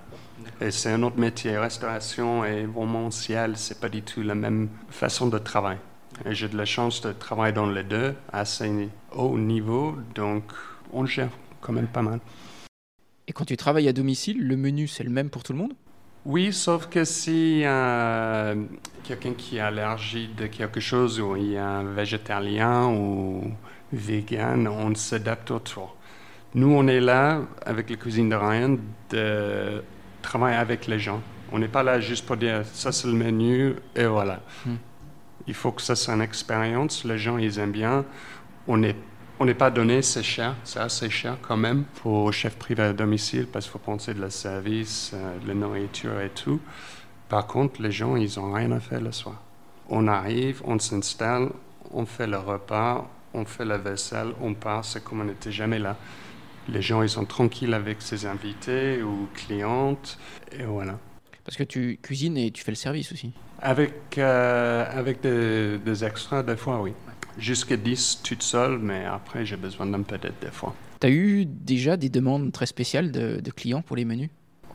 Et 0.62 0.72
c'est 0.72 0.92
un 0.92 1.04
autre 1.04 1.18
métier. 1.18 1.58
Restauration 1.58 2.46
et 2.46 2.62
événementiel, 2.62 3.58
c'est 3.58 3.80
pas 3.80 3.90
du 3.90 4.02
tout 4.02 4.22
la 4.22 4.36
même 4.36 4.70
façon 4.90 5.28
de 5.28 5.38
travailler. 5.38 5.80
Et 6.26 6.34
j'ai 6.34 6.48
de 6.48 6.58
la 6.58 6.66
chance 6.66 7.02
de 7.02 7.12
travailler 7.12 7.54
dans 7.54 7.70
les 7.70 7.84
deux 7.84 8.14
à 8.32 8.40
assez 8.40 8.90
haut 9.14 9.38
niveau, 9.38 9.96
donc 10.14 10.44
on 10.94 11.06
gère 11.06 11.30
quand 11.60 11.74
même 11.74 11.88
pas 11.88 12.02
mal. 12.02 12.20
Et 13.28 13.34
quand 13.34 13.46
tu 13.46 13.58
travailles 13.58 13.90
à 13.90 13.94
domicile, 13.94 14.48
le 14.48 14.56
menu 14.56 14.88
c'est 14.88 15.04
le 15.04 15.10
même 15.10 15.30
pour 15.30 15.44
tout 15.44 15.52
le 15.52 15.60
monde? 15.60 15.74
Oui, 16.26 16.54
sauf 16.54 16.88
que 16.88 17.04
si 17.04 17.62
euh, 17.66 18.56
quelqu'un 19.04 19.34
qui 19.34 19.58
est 19.58 19.60
allergique 19.60 20.36
de 20.36 20.48
quelque 20.48 20.80
chose, 20.80 21.20
ou 21.20 21.36
il 21.36 21.52
y 21.52 21.58
a 21.58 21.68
un 21.68 21.84
végétarien 21.84 22.88
ou 22.88 23.52
vegan, 23.94 24.68
on 24.68 24.96
s'adapte 24.96 25.52
autour. 25.52 25.96
Nous, 26.56 26.74
on 26.74 26.88
est 26.88 27.02
là, 27.02 27.42
avec 27.66 27.90
la 27.90 27.96
cuisine 27.98 28.30
de 28.30 28.36
Ryan, 28.36 28.78
de 29.12 29.84
travailler 30.26 30.58
avec 30.58 30.88
les 30.88 31.00
gens. 31.00 31.22
On 31.52 31.60
n'est 31.60 31.68
pas 31.68 31.84
là 31.84 32.00
juste 32.00 32.26
pour 32.26 32.38
dire 32.38 32.64
ça 32.74 32.92
c'est 32.92 33.08
le 33.08 33.14
menu 33.14 33.76
et 33.96 34.06
voilà. 34.06 34.42
Hmm. 34.66 34.76
Il 35.48 35.54
faut 35.54 35.72
que 35.72 35.82
ça 35.82 35.96
soit 35.96 36.16
une 36.16 36.22
expérience. 36.22 37.06
Les 37.06 37.20
gens, 37.20 37.38
ils 37.38 37.60
aiment 37.60 37.72
bien. 37.72 38.04
On 38.68 38.78
n'est 38.78 38.96
on 39.38 39.46
n'est 39.46 39.54
pas 39.54 39.70
donné, 39.70 40.02
c'est 40.02 40.24
cher, 40.24 40.56
c'est 40.64 40.80
assez 40.80 41.10
cher 41.10 41.38
quand 41.42 41.58
même 41.58 41.84
pour 42.02 42.32
chef 42.32 42.56
privé 42.56 42.84
à 42.84 42.94
domicile 42.94 43.48
parce 43.48 43.66
qu'il 43.66 43.74
faut 43.74 43.80
penser 43.80 44.14
de 44.14 44.22
la 44.22 44.30
service, 44.30 45.12
euh, 45.14 45.38
de 45.40 45.48
la 45.50 45.54
nourriture 45.54 46.22
et 46.22 46.30
tout. 46.30 46.62
Par 47.28 47.46
contre, 47.46 47.82
les 47.82 47.92
gens, 47.92 48.16
ils 48.16 48.40
n'ont 48.40 48.54
rien 48.54 48.72
à 48.72 48.80
faire 48.80 49.02
le 49.02 49.12
soir. 49.12 49.42
On 49.90 50.08
arrive, 50.08 50.62
on 50.64 50.80
s'installe, 50.80 51.50
on 51.92 52.06
fait 52.06 52.28
le 52.28 52.38
repas, 52.38 53.10
on 53.34 53.44
fait 53.44 53.66
la 53.66 53.78
vaisselle, 53.78 54.30
on 54.42 54.54
part, 54.54 54.86
c'est 54.86 55.04
comme 55.04 55.20
on 55.20 55.26
n'était 55.26 55.52
jamais 55.52 55.80
là. 55.80 55.98
Les 56.68 56.82
gens, 56.82 57.02
ils 57.04 57.10
sont 57.10 57.26
tranquilles 57.26 57.74
avec 57.74 58.02
ses 58.02 58.26
invités 58.26 59.02
ou 59.04 59.28
clientes, 59.34 60.18
et 60.58 60.64
voilà. 60.64 60.98
Parce 61.44 61.58
que 61.58 61.64
tu 61.64 62.00
cuisines 62.02 62.38
et 62.38 62.50
tu 62.50 62.64
fais 62.64 62.72
le 62.72 62.76
service 62.76 63.12
aussi 63.12 63.32
Avec, 63.62 64.18
euh, 64.18 64.86
avec 64.92 65.22
des, 65.22 65.78
des, 65.78 66.04
extras, 66.04 66.42
des 66.42 66.56
fois, 66.56 66.82
oui. 66.82 66.94
Jusqu'à 67.38 67.78
10 67.78 68.22
toute 68.24 68.42
seule, 68.42 68.80
mais 68.80 69.06
après, 69.06 69.46
j'ai 69.46 69.58
besoin 69.58 69.86
d'un 69.86 70.02
peu 70.02 70.18
d'aide 70.18 70.34
des 70.42 70.52
fois. 70.52 70.74
Tu 71.00 71.08
as 71.08 71.10
eu 71.12 71.46
déjà 71.46 71.98
des 71.98 72.10
demandes 72.10 72.52
très 72.52 72.66
spéciales 72.66 73.12
de, 73.12 73.40
de 73.42 73.52
clients 73.52 73.82
pour 73.82 73.96
les 73.96 74.06
menus? 74.06 74.30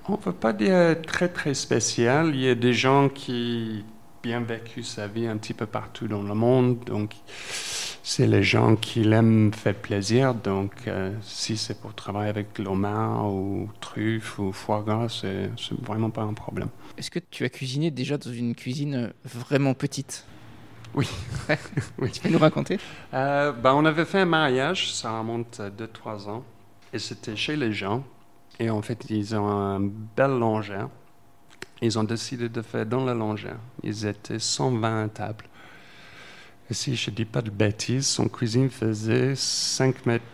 On 0.08 0.12
ne 0.12 0.16
peut 0.18 0.32
pas 0.32 0.52
dire 0.52 0.96
très, 1.06 1.28
très 1.28 1.54
spécial. 1.54 2.34
Il 2.34 2.40
y 2.40 2.48
a 2.48 2.54
des 2.54 2.72
gens 2.72 3.08
qui 3.08 3.84
bien 4.22 4.40
vécu 4.40 4.82
sa 4.82 5.06
vie 5.06 5.26
un 5.26 5.36
petit 5.36 5.54
peu 5.54 5.66
partout 5.66 6.08
dans 6.08 6.22
le 6.22 6.34
monde, 6.34 6.78
donc 6.84 7.14
c'est 8.02 8.26
les 8.26 8.42
gens 8.42 8.76
qui 8.76 9.02
l'aiment 9.04 9.52
faire 9.52 9.74
plaisir. 9.74 10.34
Donc, 10.34 10.72
euh, 10.86 11.12
si 11.22 11.56
c'est 11.56 11.80
pour 11.80 11.94
travailler 11.94 12.28
avec 12.28 12.58
l'homard 12.58 13.32
ou 13.32 13.68
truffe 13.80 14.38
ou 14.38 14.52
foie 14.52 14.82
gras, 14.82 15.08
c'est 15.08 15.50
vraiment 15.82 16.10
pas 16.10 16.22
un 16.22 16.34
problème. 16.34 16.68
Est-ce 16.98 17.10
que 17.10 17.18
tu 17.18 17.44
as 17.44 17.48
cuisiné 17.48 17.90
déjà 17.90 18.18
dans 18.18 18.32
une 18.32 18.54
cuisine 18.54 19.12
vraiment 19.24 19.74
petite? 19.74 20.24
Oui. 20.94 21.08
oui. 21.98 22.10
Tu 22.10 22.20
peux 22.20 22.30
nous 22.30 22.38
raconter? 22.38 22.78
Euh, 23.14 23.52
ben, 23.52 23.74
On 23.74 23.84
avait 23.84 24.04
fait 24.04 24.20
un 24.20 24.24
mariage, 24.24 24.92
ça 24.92 25.18
remonte 25.18 25.60
à 25.60 25.70
2-3 25.70 26.28
ans, 26.28 26.44
et 26.92 26.98
c'était 26.98 27.36
chez 27.36 27.56
les 27.56 27.72
gens. 27.72 28.04
Et 28.58 28.70
en 28.70 28.82
fait, 28.82 29.06
ils 29.08 29.34
ont 29.36 29.48
un 29.48 29.80
bel 29.80 30.32
longère. 30.38 30.88
Ils 31.82 31.98
ont 31.98 32.04
décidé 32.04 32.48
de 32.48 32.62
faire 32.62 32.84
dans 32.84 33.04
la 33.04 33.14
longère. 33.14 33.58
Ils 33.82 34.06
étaient 34.06 34.38
120 34.38 35.08
tables. 35.08 35.46
Et 36.70 36.74
si 36.74 36.94
je 36.94 37.10
ne 37.10 37.16
dis 37.16 37.24
pas 37.24 37.42
de 37.42 37.50
bêtises, 37.50 38.06
son 38.06 38.28
cuisine 38.28 38.70
faisait 38.70 39.34
5 39.34 40.06
mètres, 40.06 40.24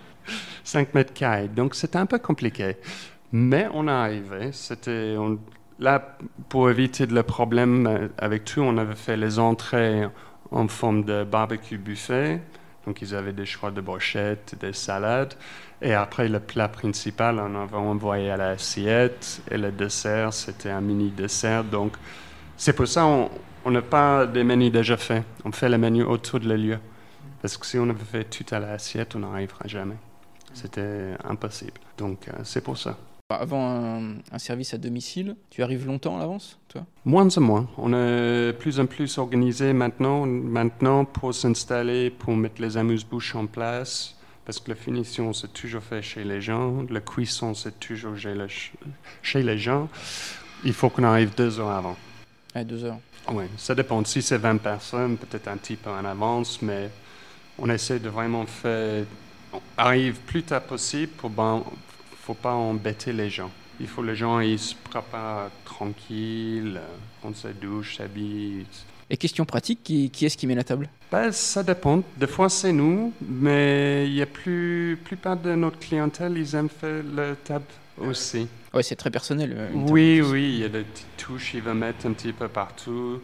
5 0.64 0.94
mètres 0.94 1.14
carrés. 1.14 1.48
Donc 1.48 1.74
c'était 1.74 1.98
un 1.98 2.06
peu 2.06 2.18
compliqué. 2.18 2.76
Mais 3.32 3.68
on 3.72 3.88
est 3.88 3.90
arrivé. 3.90 4.50
C'était, 4.52 5.16
là, 5.78 6.18
pour 6.48 6.68
éviter 6.68 7.06
le 7.06 7.22
problème 7.22 7.87
euh, 7.87 8.09
avec 8.18 8.44
tout, 8.44 8.61
on 8.61 8.76
avait 8.76 8.94
fait 8.94 9.16
les 9.16 9.38
entrées 9.38 10.06
en 10.50 10.68
forme 10.68 11.04
de 11.04 11.24
barbecue 11.24 11.78
buffet. 11.78 12.40
Donc 12.87 13.03
ils 13.03 13.14
avaient 13.14 13.33
des 13.33 13.46
choix 13.46 13.70
de 13.70 13.81
brochettes, 13.81 14.55
des 14.61 14.72
salades. 14.72 15.35
Et 15.83 15.92
après, 15.92 16.29
le 16.29 16.40
plat 16.40 16.68
principal, 16.68 17.38
on 17.38 17.62
avait 17.62 17.77
envoyé 17.77 18.31
à 18.31 18.37
l'assiette. 18.37 19.42
Et 19.51 19.59
le 19.59 19.72
dessert, 19.72 20.33
c'était 20.33 20.70
un 20.70 20.81
mini 20.81 21.11
dessert. 21.11 21.64
Donc 21.64 21.96
c'est 22.57 22.72
pour 22.72 22.87
ça 22.87 23.03
qu'on 23.03 23.31
on 23.64 23.70
n'a 23.72 23.83
pas 23.83 24.27
des 24.27 24.44
menus 24.44 24.70
déjà 24.70 24.96
faits. 24.96 25.25
On 25.44 25.51
fait 25.51 25.68
les 25.68 25.79
menus 25.79 26.05
autour 26.07 26.38
de 26.38 26.49
le 26.49 26.57
lieu. 26.57 26.79
Parce 27.42 27.57
que 27.57 27.66
si 27.66 27.79
on 27.79 27.88
avait 27.90 28.05
fait 28.05 28.25
tout 28.25 28.55
à 28.55 28.61
l'assiette, 28.61 29.16
on 29.16 29.20
n'arrivera 29.20 29.66
jamais. 29.66 29.96
C'était 30.55 31.14
impossible. 31.25 31.81
Donc, 31.99 32.29
euh, 32.29 32.33
c'est 32.44 32.62
pour 32.62 32.79
ça. 32.79 32.96
Avant 33.29 34.21
un, 34.31 34.39
service 34.39 34.73
à 34.73 34.79
domicile, 34.79 35.35
tu 35.51 35.65
arrives 35.65 35.85
longtemps 35.85 36.17
à 36.17 36.21
l'avance, 36.21 36.61
toi? 36.69 36.87
Moins 37.05 37.27
en 37.37 37.41
moins. 37.41 37.69
On 37.77 37.93
est 37.93 38.53
plus 38.53 38.79
en 38.79 38.87
plus 38.87 39.19
organisé 39.19 39.73
maintenant, 39.73 40.27
maintenant 40.27 41.05
pour 41.05 41.35
s'installer, 41.35 42.11
pour 42.11 42.37
mettre 42.37 42.62
les 42.62 42.77
amuse-bouches 42.77 43.35
en 43.35 43.47
place. 43.47 44.15
Parce 44.45 44.61
que 44.61 44.71
la 44.71 44.77
finition, 44.77 45.33
c'est 45.33 45.53
toujours 45.53 45.83
fait 45.83 46.03
chez 46.03 46.23
les 46.23 46.41
gens. 46.41 46.87
La 46.89 47.01
cuisson, 47.01 47.53
c'est 47.53 47.81
toujours 47.81 48.15
chez 49.23 49.43
les 49.43 49.59
gens. 49.59 49.89
Il 50.65 50.73
faut 50.73 50.89
qu'on 50.89 51.03
arrive 51.03 51.35
deux 51.35 51.59
heures 51.59 51.71
avant. 51.71 51.97
À 52.55 52.62
deux 52.62 52.85
heures 52.85 53.01
oui, 53.33 53.47
ça 53.57 53.75
dépend. 53.75 54.05
Si 54.05 54.23
c'est 54.23 54.39
20 54.39 54.59
personnes, 54.59 55.17
peut-être 55.17 55.49
un 55.49 55.57
petit 55.57 55.75
peu 55.75 55.91
en 55.91 56.05
avance, 56.05 56.62
mais 56.62 56.91
on 57.59 57.69
essaie 57.69 57.99
de 57.99 58.09
vraiment 58.09 58.47
faire. 58.47 59.05
On 59.53 59.61
arrive 59.77 60.21
plus 60.21 60.45
tard 60.45 60.62
possible 60.62 61.11
pour 61.17 61.31
ne 61.31 61.61
faut 62.27 62.35
pas 62.35 62.55
embêter 62.55 63.12
les 63.12 63.31
gens. 63.31 63.53
Il 63.79 63.87
faut 63.87 64.03
que 64.03 64.09
les 64.09 64.17
gens 64.17 64.41
ils 64.41 64.59
se 64.59 64.75
préparent 64.75 65.51
tranquilles, 65.65 66.81
on 67.23 67.33
se 67.33 67.49
douche, 67.49 67.99
s'habille. 67.99 68.67
Et 69.09 69.17
question 69.17 69.45
pratique, 69.45 69.85
qui, 69.85 70.11
qui 70.11 70.27
est-ce 70.27 70.37
qui 70.37 70.49
met 70.49 70.57
la 70.57 70.65
table? 70.65 70.89
Ben, 71.12 71.31
Ça 71.31 71.62
dépend. 71.62 72.03
Des 72.17 72.27
fois, 72.27 72.49
c'est 72.49 72.73
nous, 72.73 73.12
mais 73.21 74.07
il 74.09 74.15
y 74.15 74.23
a 74.23 74.27
plus, 74.27 74.99
plupart 75.05 75.37
de 75.37 75.55
notre 75.55 75.79
clientèle, 75.79 76.37
ils 76.37 76.57
aiment 76.57 76.69
faire 76.69 77.05
la 77.15 77.37
table 77.37 77.67
aussi. 77.99 78.49
Oui, 78.75 78.83
c'est 78.83 78.97
très 78.97 79.11
personnel. 79.11 79.55
Euh, 79.57 79.69
oui, 79.73 80.21
oui, 80.21 80.55
il 80.55 80.59
y 80.59 80.65
a 80.65 80.69
des 80.69 80.83
petites 80.83 81.17
touches, 81.17 81.55
il 81.55 81.62
va 81.62 81.75
mettre 81.75 82.07
un 82.07 82.12
petit 82.12 82.33
peu 82.33 82.49
partout. 82.49 83.21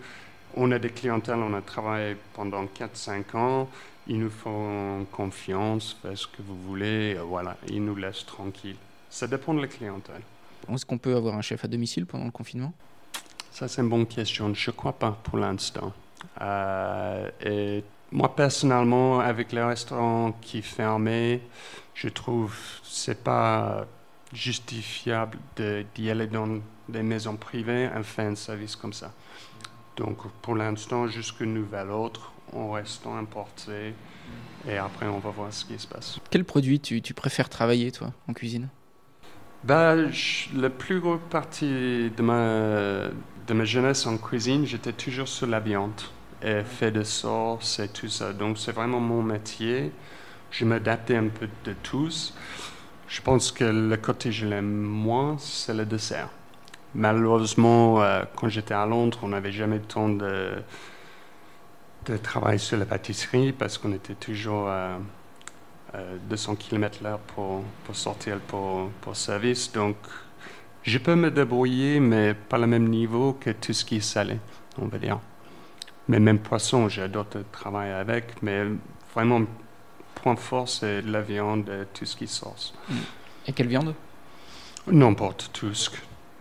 On 0.55 0.71
a 0.71 0.79
des 0.79 0.91
clientèles, 0.91 1.39
on 1.39 1.55
a 1.55 1.63
travaillé 1.63 2.17
pendant 2.35 2.65
4-5 2.67 3.37
ans. 3.37 3.69
Ils 4.07 4.21
nous 4.21 4.31
font 4.31 5.07
confiance, 5.11 5.97
faites 6.01 6.17
ce 6.19 6.27
que 6.29 6.43
vous 6.47 6.57
voulez, 6.69 7.17
voilà, 7.27 7.57
ils 7.69 7.85
nous 7.85 7.97
laissent 7.97 8.27
tranquilles. 8.27 8.77
Ça 9.13 9.27
dépend 9.27 9.53
de 9.53 9.61
la 9.61 9.69
clientèle. 9.69 10.23
Est-ce 10.73 10.87
qu'on 10.87 10.97
peut 10.97 11.15
avoir 11.15 11.35
un 11.35 11.43
chef 11.43 11.63
à 11.67 11.69
domicile 11.69 12.07
pendant 12.07 12.25
le 12.25 12.31
confinement? 12.31 12.73
Ça, 13.51 13.69
c'est 13.69 13.83
une 13.83 13.91
bonne 13.91 14.07
question. 14.07 14.55
Je 14.55 14.71
ne 14.71 14.75
crois 14.75 14.95
pas 14.95 15.13
pour 15.23 15.37
l'instant. 15.37 15.93
Euh, 16.41 17.31
et 17.45 17.85
moi, 18.11 18.35
personnellement, 18.35 19.21
avec 19.21 19.53
les 19.53 19.63
restaurants 19.63 20.33
qui 20.41 20.63
fermaient, 20.63 21.43
je 21.95 22.09
trouve 22.09 22.57
c'est 22.83 23.23
pas 23.23 23.87
justifiable 24.33 25.39
d'y 25.95 26.11
aller 26.11 26.27
dans 26.27 26.61
des 26.89 27.03
maisons 27.03 27.37
privées 27.37 27.91
et 27.95 28.03
faire 28.03 28.31
un 28.31 28.35
service 28.35 28.77
comme 28.77 28.95
ça. 28.95 29.13
Donc 29.99 30.27
pour 30.41 30.55
l'instant, 30.55 31.07
jusqu'à 31.07 31.45
nouvel 31.45 31.91
autre, 31.91 32.33
on 32.55 32.71
reste 32.71 33.07
importé 33.07 33.93
et 34.67 34.79
après 34.79 35.07
on 35.07 35.19
va 35.19 35.29
voir 35.29 35.53
ce 35.53 35.67
qui 35.67 35.79
se 35.79 35.87
passe. 35.87 36.19
Quel 36.31 36.47
produit 36.47 36.81
tu, 36.81 37.03
tu 37.03 37.13
préfères 37.13 37.51
travailler 37.51 37.93
toi 37.93 38.11
en 38.27 38.33
cuisine? 38.33 38.71
Ben, 39.65 40.11
La 40.57 40.71
plus 40.71 41.01
grosse 41.01 41.21
partie 41.31 42.11
de 42.17 42.23
ma, 42.23 43.09
de 43.47 43.55
ma 43.55 43.65
jeunesse 43.65 44.07
en 44.07 44.17
cuisine, 44.19 44.67
j'étais 44.67 44.93
toujours 44.93 45.29
sur 45.29 45.47
la 45.47 45.61
viande 45.61 46.01
et 46.43 46.63
fait 46.65 46.91
de 46.91 47.03
sauce 47.05 47.79
et 47.79 47.89
tout 47.89 48.09
ça. 48.09 48.33
Donc 48.33 48.59
c'est 48.59 48.73
vraiment 48.73 49.01
mon 49.01 49.23
métier. 49.23 49.93
Je 50.51 50.65
m'adaptais 50.65 51.17
un 51.17 51.29
peu 51.29 51.49
de 51.65 51.75
tous. 51.83 52.35
Je 53.09 53.21
pense 53.21 53.53
que 53.53 53.65
le 53.65 53.97
côté 53.97 54.31
que 54.31 54.35
je 54.35 54.47
l'aime 54.47 54.73
moins, 54.83 55.37
c'est 55.39 55.75
le 55.75 55.85
dessert. 55.87 56.29
Malheureusement, 56.95 58.03
euh, 58.03 58.23
quand 58.37 58.49
j'étais 58.49 58.75
à 58.75 58.87
Londres, 58.87 59.19
on 59.23 59.29
n'avait 59.29 59.53
jamais 59.53 59.77
le 59.77 59.83
temps 59.83 60.09
de, 60.09 60.53
de 62.07 62.17
travailler 62.17 62.59
sur 62.59 62.79
la 62.79 62.85
pâtisserie 62.87 63.53
parce 63.53 63.79
qu'on 63.79 63.93
était 63.93 64.15
toujours 64.15 64.69
à 64.69 64.99
200 66.29 66.57
km 66.57 67.03
là 67.03 67.19
pour, 67.35 67.63
pour 67.85 67.95
sortir 67.97 68.39
pour, 68.41 68.91
pour 69.01 69.17
service. 69.17 69.71
Donc, 69.73 69.97
je 70.83 70.99
peux 70.99 71.15
me 71.15 71.31
débrouiller, 71.31 72.01
mais 72.01 72.35
pas 72.35 72.59
le 72.59 72.67
même 72.67 72.89
niveau 72.89 73.35
que 73.35 73.51
tout 73.51 73.73
ce 73.73 73.85
qui 73.85 73.97
est 73.97 74.01
salé, 74.01 74.39
on 74.81 74.87
va 74.87 74.99
dire. 74.99 75.21
Mais 76.09 76.19
même 76.19 76.39
poisson, 76.39 76.89
j'adore 76.89 77.27
travailler 77.53 77.93
avec, 77.93 78.43
mais 78.43 78.65
vraiment 79.15 79.43
point 80.17 80.37
fort, 80.37 80.69
c'est 80.69 81.03
la 81.03 81.21
viande 81.21 81.69
et 81.69 81.87
tout 81.97 82.05
ce 82.05 82.17
qui 82.17 82.27
sort. 82.27 82.57
Mm. 82.89 82.95
Et 83.49 83.53
quelle 83.53 83.69
viande? 83.69 83.95
N'importe, 84.87 85.51
tout 85.53 85.75
ce, 85.75 85.91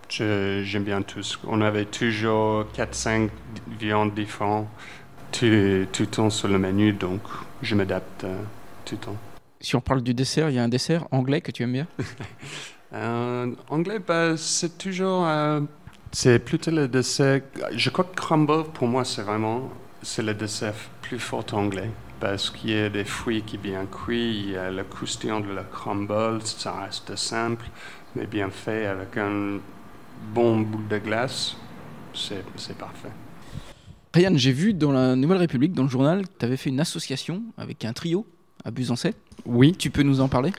Je- 0.10 0.62
J'aime 0.64 0.84
bien 0.84 1.02
tous. 1.04 1.40
On 1.48 1.62
avait 1.62 1.86
toujours 1.86 2.66
4-5 2.74 3.30
viandes 3.80 4.14
différentes 4.14 4.68
tout, 5.32 5.46
tout 5.94 6.04
le 6.04 6.08
temps 6.08 6.30
sur 6.30 6.48
le 6.48 6.58
menu, 6.58 6.92
donc 6.94 7.22
je 7.62 7.76
m'adapte 7.76 8.24
euh, 8.26 8.42
tout 8.86 8.96
le 8.96 9.02
temps. 9.02 9.16
Si 9.62 9.76
on 9.76 9.82
parle 9.82 10.02
du 10.02 10.14
dessert, 10.14 10.50
il 10.50 10.56
y 10.56 10.60
a 10.60 10.64
un 10.64 10.68
dessert 10.70 11.08
anglais 11.12 11.42
que 11.42 11.52
tu 11.52 11.64
aimes 11.64 11.74
bien? 11.74 11.88
Euh, 12.94 13.56
anglais, 13.70 14.00
bah, 14.00 14.36
c'est 14.36 14.78
toujours. 14.78 15.26
euh, 15.26 15.62
c'est 16.12 16.40
plutôt 16.40 16.72
le 16.72 16.90
dessert. 16.90 17.40
Je 17.74 17.90
crois 17.90 18.04
que 18.04 18.16
crumble, 18.16 18.66
pour 18.74 18.86
moi, 18.86 19.06
c'est 19.06 19.22
vraiment. 19.22 19.70
C'est 20.02 20.24
le 20.24 20.34
dessert 20.34 20.74
plus 21.02 21.18
fort 21.18 21.46
anglais. 21.54 21.90
Parce 22.20 22.50
qu'il 22.50 22.72
y 22.72 22.78
a 22.78 22.90
des 22.90 23.06
fruits 23.06 23.44
qui 23.44 23.56
sont 23.56 23.62
bien 23.62 23.86
cuits, 23.86 24.40
il 24.40 24.50
y 24.52 24.58
a 24.58 24.70
le 24.70 24.84
croustillant 24.84 25.40
de 25.40 25.54
la 25.54 25.64
crumble, 25.64 26.42
ça 26.44 26.74
reste 26.82 27.16
simple, 27.16 27.66
mais 28.14 28.28
bien 28.28 28.50
fait 28.50 28.86
avec 28.88 29.16
un 29.16 29.60
bon 30.34 30.60
bout 30.60 30.84
de 30.90 30.98
glace. 30.98 31.56
C'est 32.14 32.44
c'est 32.58 32.78
parfait. 32.78 33.12
Ryan, 34.14 34.34
j'ai 34.36 34.52
vu 34.52 34.74
dans 34.74 34.92
la 34.92 35.16
Nouvelle 35.16 35.38
République, 35.38 35.72
dans 35.72 35.84
le 35.84 35.90
journal, 35.90 36.28
que 36.28 36.34
tu 36.40 36.46
avais 36.46 36.58
fait 36.58 36.70
une 36.72 36.82
association 36.82 37.42
avec 37.58 37.86
un 37.86 37.94
trio 37.94 38.28
à 38.64 38.72
Busancet. 38.72 39.14
Oui, 39.46 39.74
Tu 39.78 39.90
peux 39.90 40.04
nous 40.04 40.22
en 40.22 40.28
parler? 40.28 40.52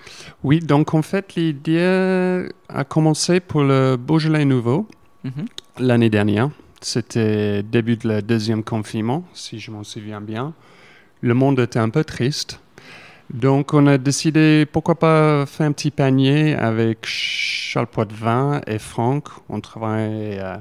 Oui, 0.43 0.59
donc 0.61 0.95
en 0.95 1.03
fait, 1.03 1.35
l'idée 1.37 2.47
a 2.69 2.85
commencé 2.85 3.41
pour 3.41 3.63
le 3.63 3.97
Beaujolais 3.97 4.45
Nouveau. 4.45 4.87
Mhm. 5.25 5.45
l'année 5.79 6.11
dernière. 6.11 6.51
C'était 6.81 7.63
début 7.63 7.97
de 7.97 8.09
le 8.09 8.23
deuxième 8.23 8.65
confinement, 8.65 9.23
si 9.35 9.61
je 9.61 9.71
m'en 9.71 9.85
souviens 9.85 10.21
bien. 10.21 10.53
Le 11.21 11.33
monde 11.35 11.61
était 11.61 11.79
un 11.79 11.91
peu 11.91 12.03
triste. 12.03 12.59
Donc, 13.33 13.73
on 13.73 13.87
a 13.87 13.99
décidé, 13.99 14.67
pourquoi 14.67 14.97
pas 14.97 15.47
faire 15.47 15.67
un 15.69 15.73
petit 15.73 15.93
panier 15.93 16.55
avec 16.57 16.99
Charles 17.07 17.87
Poitvin 17.87 18.61
et 18.67 18.81
Franck. 18.81 19.29
On 19.49 19.61
travaille, 19.61 20.39
euh, 20.41 20.57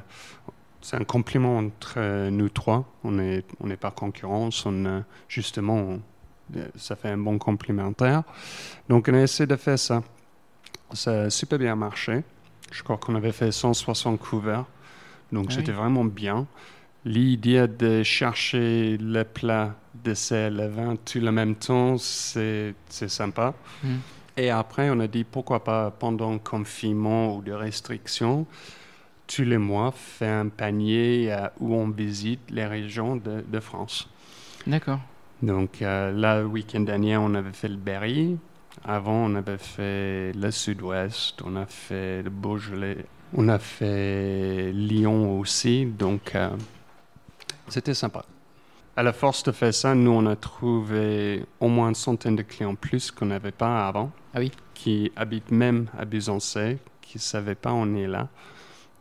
c'est 0.81 0.95
un 0.97 1.03
compliment 1.03 1.57
entre 1.57 2.29
nous 2.29 2.49
trois. 2.49 2.85
On 3.03 3.13
n'est 3.13 3.43
on 3.59 3.67
pas 3.75 3.89
concurrence, 3.89 4.63
on, 4.67 5.03
justement, 5.27 5.75
on- 5.77 6.01
ça 6.75 6.95
fait 6.95 7.09
un 7.09 7.17
bon 7.17 7.37
complémentaire. 7.37 8.23
Donc, 8.89 9.07
on 9.09 9.13
a 9.13 9.21
essayé 9.21 9.47
de 9.47 9.55
faire 9.55 9.79
ça. 9.79 10.03
Ça 10.93 11.23
a 11.23 11.29
super 11.29 11.59
bien 11.59 11.75
marché. 11.75 12.23
Je 12.71 12.83
crois 12.83 12.97
qu'on 12.97 13.15
avait 13.15 13.31
fait 13.31 13.51
160 13.51 14.19
couverts. 14.19 14.65
Donc, 15.31 15.47
Ah 15.49 15.55
c'était 15.55 15.71
vraiment 15.71 16.05
bien. 16.05 16.47
L'idée 17.03 17.67
de 17.67 18.03
chercher 18.03 18.97
le 18.97 19.23
plat, 19.23 19.75
dessert, 19.93 20.51
le 20.51 20.67
vin 20.67 20.95
tout 20.97 21.25
en 21.25 21.31
même 21.31 21.55
temps, 21.55 21.97
c'est 21.97 22.75
sympa. 22.89 23.53
Mhm. 23.83 23.99
Et 24.37 24.49
après, 24.49 24.89
on 24.89 24.99
a 24.99 25.07
dit 25.07 25.23
pourquoi 25.23 25.63
pas 25.63 25.91
pendant 25.91 26.31
le 26.31 26.39
confinement 26.39 27.35
ou 27.35 27.41
de 27.41 27.51
restrictions, 27.51 28.45
tous 29.27 29.43
les 29.43 29.57
mois, 29.57 29.91
faire 29.91 30.41
un 30.41 30.49
panier 30.49 31.31
euh, 31.31 31.47
où 31.59 31.75
on 31.75 31.89
visite 31.89 32.39
les 32.49 32.65
régions 32.65 33.15
de, 33.15 33.43
de 33.47 33.59
France. 33.59 34.09
D'accord. 34.67 34.99
Donc 35.41 35.81
euh, 35.81 36.11
là, 36.11 36.41
le 36.41 36.47
week-end 36.47 36.81
dernier, 36.81 37.17
on 37.17 37.33
avait 37.33 37.53
fait 37.53 37.67
le 37.67 37.77
Berry. 37.77 38.37
Avant, 38.83 39.25
on 39.25 39.35
avait 39.35 39.57
fait 39.57 40.31
le 40.33 40.51
Sud-Ouest. 40.51 41.41
On 41.43 41.55
a 41.55 41.65
fait 41.65 42.21
le 42.23 42.29
Beaujolais. 42.29 43.05
On 43.33 43.47
a 43.47 43.59
fait 43.59 44.71
Lyon 44.73 45.39
aussi. 45.39 45.85
Donc, 45.85 46.35
euh, 46.35 46.49
c'était 47.67 47.93
sympa. 47.93 48.25
À 48.95 49.03
la 49.03 49.13
force 49.13 49.43
de 49.43 49.51
faire 49.51 49.73
ça, 49.73 49.95
nous, 49.95 50.11
on 50.11 50.25
a 50.25 50.35
trouvé 50.35 51.45
au 51.59 51.69
moins 51.69 51.89
une 51.89 51.95
centaine 51.95 52.35
de 52.35 52.41
clients 52.41 52.75
plus 52.75 53.09
qu'on 53.09 53.27
n'avait 53.27 53.51
pas 53.51 53.87
avant. 53.87 54.11
Ah 54.33 54.39
oui. 54.39 54.51
Qui 54.73 55.11
habitent 55.15 55.51
même 55.51 55.87
à 55.97 56.05
Busancé, 56.05 56.77
qui 57.01 57.17
ne 57.17 57.21
savaient 57.21 57.55
pas 57.55 57.71
on 57.71 57.95
est 57.95 58.07
là. 58.07 58.27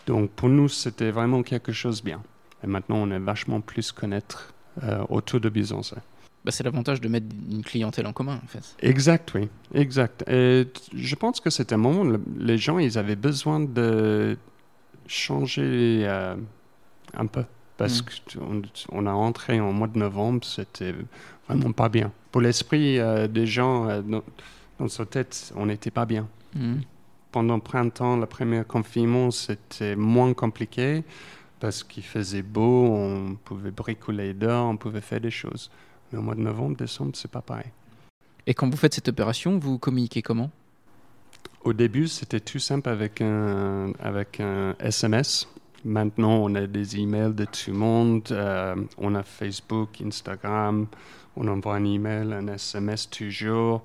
Donc, 0.06 0.30
pour 0.30 0.48
nous, 0.48 0.68
c'était 0.68 1.10
vraiment 1.10 1.42
quelque 1.42 1.72
chose 1.72 2.00
de 2.00 2.06
bien. 2.06 2.22
Et 2.62 2.66
maintenant, 2.66 2.96
on 2.96 3.10
est 3.10 3.18
vachement 3.18 3.60
plus 3.60 3.92
connaître 3.92 4.52
euh, 4.82 5.04
autour 5.08 5.40
de 5.40 5.48
Busancé. 5.48 5.96
Bah, 6.44 6.50
c'est 6.52 6.64
l'avantage 6.64 7.00
de 7.02 7.08
mettre 7.08 7.26
une 7.50 7.62
clientèle 7.62 8.06
en 8.06 8.12
commun, 8.14 8.40
en 8.42 8.46
fait. 8.46 8.74
Exact, 8.80 9.32
oui. 9.34 9.48
Exact. 9.74 10.24
Et 10.28 10.66
je 10.94 11.14
pense 11.14 11.38
que 11.40 11.50
c'était 11.50 11.74
un 11.74 11.78
moment 11.78 12.00
où 12.00 12.04
le- 12.12 12.22
les 12.38 12.56
gens, 12.56 12.78
ils 12.78 12.96
avaient 12.96 13.16
besoin 13.16 13.60
de 13.60 14.38
changer 15.06 16.02
euh, 16.04 16.36
un 17.14 17.26
peu. 17.26 17.44
Parce 17.76 18.02
Mm. 18.02 18.38
qu'on 18.38 18.62
on 18.92 19.06
a 19.06 19.12
entré 19.12 19.60
en 19.60 19.72
mois 19.72 19.88
de 19.88 19.98
novembre, 19.98 20.44
c'était 20.44 20.94
vraiment 21.48 21.72
pas 21.72 21.88
bien. 21.88 22.12
Pour 22.30 22.40
l'esprit 22.42 22.98
euh, 22.98 23.26
des 23.26 23.46
gens, 23.46 23.88
euh, 23.88 24.02
dans, 24.02 24.22
dans 24.78 24.88
sa 24.88 25.06
tête, 25.06 25.52
on 25.56 25.66
n'était 25.66 25.90
pas 25.90 26.06
bien. 26.06 26.28
Mhm. 26.54 26.82
Pendant 27.32 27.54
le 27.56 27.60
printemps, 27.62 28.16
le 28.16 28.26
premier 28.26 28.64
confinement, 28.64 29.30
c'était 29.30 29.94
moins 29.96 30.34
compliqué 30.34 31.04
parce 31.60 31.82
qu'il 31.84 32.02
faisait 32.02 32.42
beau, 32.42 32.86
on 32.86 33.36
pouvait 33.44 33.70
bricoler 33.70 34.34
dehors, 34.34 34.68
on 34.68 34.76
pouvait 34.76 35.00
faire 35.00 35.20
des 35.20 35.30
choses. 35.30 35.70
Mais 36.12 36.18
au 36.18 36.22
mois 36.22 36.34
de 36.34 36.40
novembre, 36.40 36.76
décembre, 36.76 37.12
c'est 37.14 37.30
pas 37.30 37.42
pareil. 37.42 37.70
Et 38.46 38.54
quand 38.54 38.68
vous 38.68 38.76
faites 38.76 38.94
cette 38.94 39.08
opération, 39.08 39.58
vous 39.58 39.78
communiquez 39.78 40.22
comment? 40.22 40.50
Au 41.62 41.72
début, 41.72 42.08
c'était 42.08 42.40
tout 42.40 42.58
simple 42.58 42.88
avec 42.88 43.20
un, 43.20 43.92
avec 44.00 44.40
un 44.40 44.74
SMS. 44.80 45.46
Maintenant, 45.84 46.36
on 46.42 46.54
a 46.54 46.66
des 46.66 46.98
emails 46.98 47.34
de 47.34 47.44
tout 47.44 47.70
le 47.70 47.76
monde. 47.76 48.22
euh, 48.32 48.74
on 48.98 49.14
a 49.14 49.22
Facebook, 49.22 50.00
Instagram. 50.02 50.86
On 51.36 51.46
envoie 51.48 51.76
un 51.76 51.84
email, 51.84 52.32
un 52.32 52.48
SMS 52.48 53.08
toujours. 53.08 53.82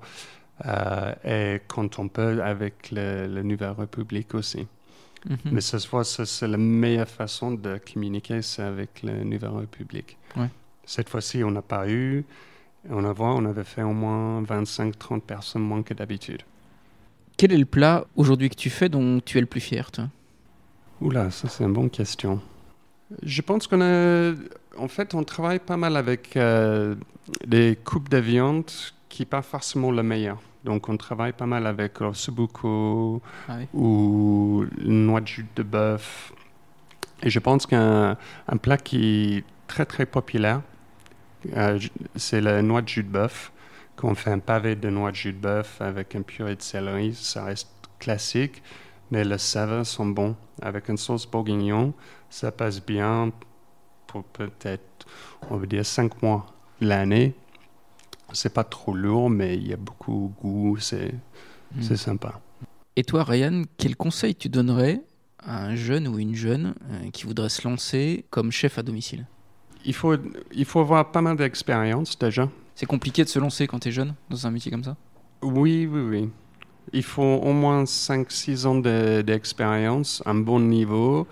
euh, 0.64 1.12
et 1.24 1.60
quand 1.68 1.98
on 1.98 2.08
peut, 2.08 2.42
avec 2.42 2.90
le, 2.90 3.26
le 3.26 3.42
Nouvelle 3.42 3.72
République 3.78 4.34
aussi. 4.34 4.66
Mhm. 5.28 5.36
Mais 5.52 5.60
ce 5.60 5.78
soir, 5.78 6.04
c'est 6.06 6.48
la 6.48 6.56
meilleure 6.56 7.08
façon 7.08 7.52
de 7.52 7.78
communiquer, 7.92 8.40
c'est 8.42 8.62
avec 8.62 9.02
la 9.02 9.22
Nouvelle 9.24 9.50
République. 9.50 10.16
Ouais. 10.36 10.48
Cette 10.86 11.08
fois-ci, 11.08 11.42
on 11.44 11.50
n'a 11.50 11.62
pas 11.62 11.88
eu. 11.88 12.24
On 12.88 13.04
a 13.04 13.12
vu, 13.12 13.22
on 13.22 13.44
avait 13.44 13.64
fait 13.64 13.82
au 13.82 13.92
moins 13.92 14.40
25-30 14.42 15.20
personnes 15.20 15.62
moins 15.62 15.82
que 15.82 15.92
d'habitude. 15.92 16.42
Quel 17.36 17.52
est 17.52 17.58
le 17.58 17.64
plat 17.66 18.06
aujourd'hui 18.16 18.48
que 18.48 18.54
tu 18.54 18.70
fais 18.70 18.88
dont 18.88 19.20
tu 19.20 19.36
es 19.38 19.40
le 19.40 19.46
plus 19.46 19.60
fier, 19.60 19.90
toi? 19.90 20.04
Oula, 21.00 21.30
ça 21.30 21.48
c'est 21.48 21.64
une 21.64 21.72
bonne 21.72 21.90
question. 21.90 22.40
Je 23.22 23.42
pense 23.42 23.66
qu'on 23.66 23.80
a, 23.82 24.32
en 24.78 24.88
fait, 24.88 25.14
on 25.14 25.22
travaille 25.24 25.58
pas 25.58 25.76
mal 25.76 25.96
avec 25.96 26.36
euh, 26.36 26.94
des 27.46 27.76
coupes 27.84 28.08
de 28.08 28.16
viande 28.18 28.70
qui 29.08 29.24
pas 29.24 29.42
forcément 29.42 29.90
le 29.90 30.02
meilleur. 30.02 30.38
Donc 30.64 30.88
on 30.88 30.96
travaille 30.96 31.32
pas 31.32 31.46
mal 31.46 31.66
avec 31.66 32.00
le 32.00 32.12
subuco 32.14 33.20
Ah 33.48 33.56
oui. 33.58 33.66
ou 33.74 34.64
noix 34.84 35.20
de 35.20 35.26
jus 35.26 35.46
de 35.54 35.62
bœuf. 35.62 36.32
Et 37.22 37.30
je 37.30 37.38
pense 37.38 37.66
qu'un 37.66 38.16
un 38.48 38.56
plat 38.56 38.76
qui 38.76 39.36
est 39.38 39.44
très 39.68 39.84
très 39.86 40.06
populaire, 40.06 40.62
c'est 42.14 42.40
la 42.40 42.62
noix 42.62 42.82
de 42.82 42.88
jus 42.88 43.02
de 43.02 43.08
bœuf. 43.08 43.52
Quand 43.96 44.08
on 44.08 44.14
fait 44.14 44.30
un 44.30 44.38
pavé 44.38 44.76
de 44.76 44.90
noix 44.90 45.10
de 45.10 45.16
jus 45.16 45.32
de 45.32 45.38
bœuf 45.38 45.80
avec 45.80 46.14
un 46.14 46.22
purée 46.22 46.56
de 46.56 46.62
céleri, 46.62 47.14
ça 47.14 47.44
reste 47.44 47.70
classique, 47.98 48.62
mais 49.10 49.24
les 49.24 49.38
saveurs 49.38 49.86
sont 49.86 50.06
bons. 50.06 50.36
Avec 50.60 50.88
une 50.88 50.96
sauce 50.96 51.26
bourguignon, 51.26 51.94
ça 52.28 52.52
passe 52.52 52.84
bien 52.84 53.32
pour 54.06 54.24
peut-être, 54.24 55.06
on 55.50 55.56
va 55.56 55.66
dire, 55.66 55.84
cinq 55.84 56.22
mois 56.22 56.46
l'année. 56.80 57.34
C'est 58.32 58.52
pas 58.52 58.64
trop 58.64 58.92
lourd, 58.92 59.30
mais 59.30 59.56
il 59.56 59.68
y 59.68 59.72
a 59.72 59.76
beaucoup 59.76 60.32
de 60.36 60.42
goût, 60.42 60.76
c'est 60.78 61.14
c'est 61.80 61.96
sympa. 61.96 62.40
Et 62.96 63.04
toi, 63.04 63.24
Ryan, 63.24 63.62
quel 63.76 63.96
conseil 63.96 64.34
tu 64.34 64.48
donnerais 64.48 65.02
à 65.38 65.64
un 65.64 65.76
jeune 65.76 66.08
ou 66.08 66.18
une 66.18 66.34
jeune 66.34 66.74
euh, 66.90 67.10
qui 67.12 67.24
voudrait 67.24 67.50
se 67.50 67.66
lancer 67.68 68.24
comme 68.30 68.50
chef 68.50 68.78
à 68.78 68.82
domicile? 68.82 69.26
Il 69.86 69.94
faut, 69.94 70.14
il 70.52 70.64
faut 70.66 70.80
avoir 70.80 71.10
pas 71.12 71.22
mal 71.22 71.36
d'expérience 71.36 72.18
déjà. 72.18 72.48
C'est 72.74 72.86
compliqué 72.86 73.24
de 73.24 73.28
se 73.28 73.38
lancer 73.38 73.66
quand 73.66 73.78
tu 73.78 73.88
es 73.88 73.92
jeune 73.92 74.14
dans 74.28 74.46
un 74.46 74.50
métier 74.50 74.70
comme 74.70 74.84
ça? 74.84 74.96
Oui, 75.42 75.88
oui, 75.90 76.00
oui. 76.00 76.30
Il 76.92 77.02
faut 77.04 77.22
au 77.22 77.52
moins 77.52 77.84
5-6 77.86 78.66
ans 78.66 78.76
de- 78.76 79.22
d'expérience, 79.22 80.22
un 80.26 80.34
bon 80.34 80.60
niveau. 80.60 81.26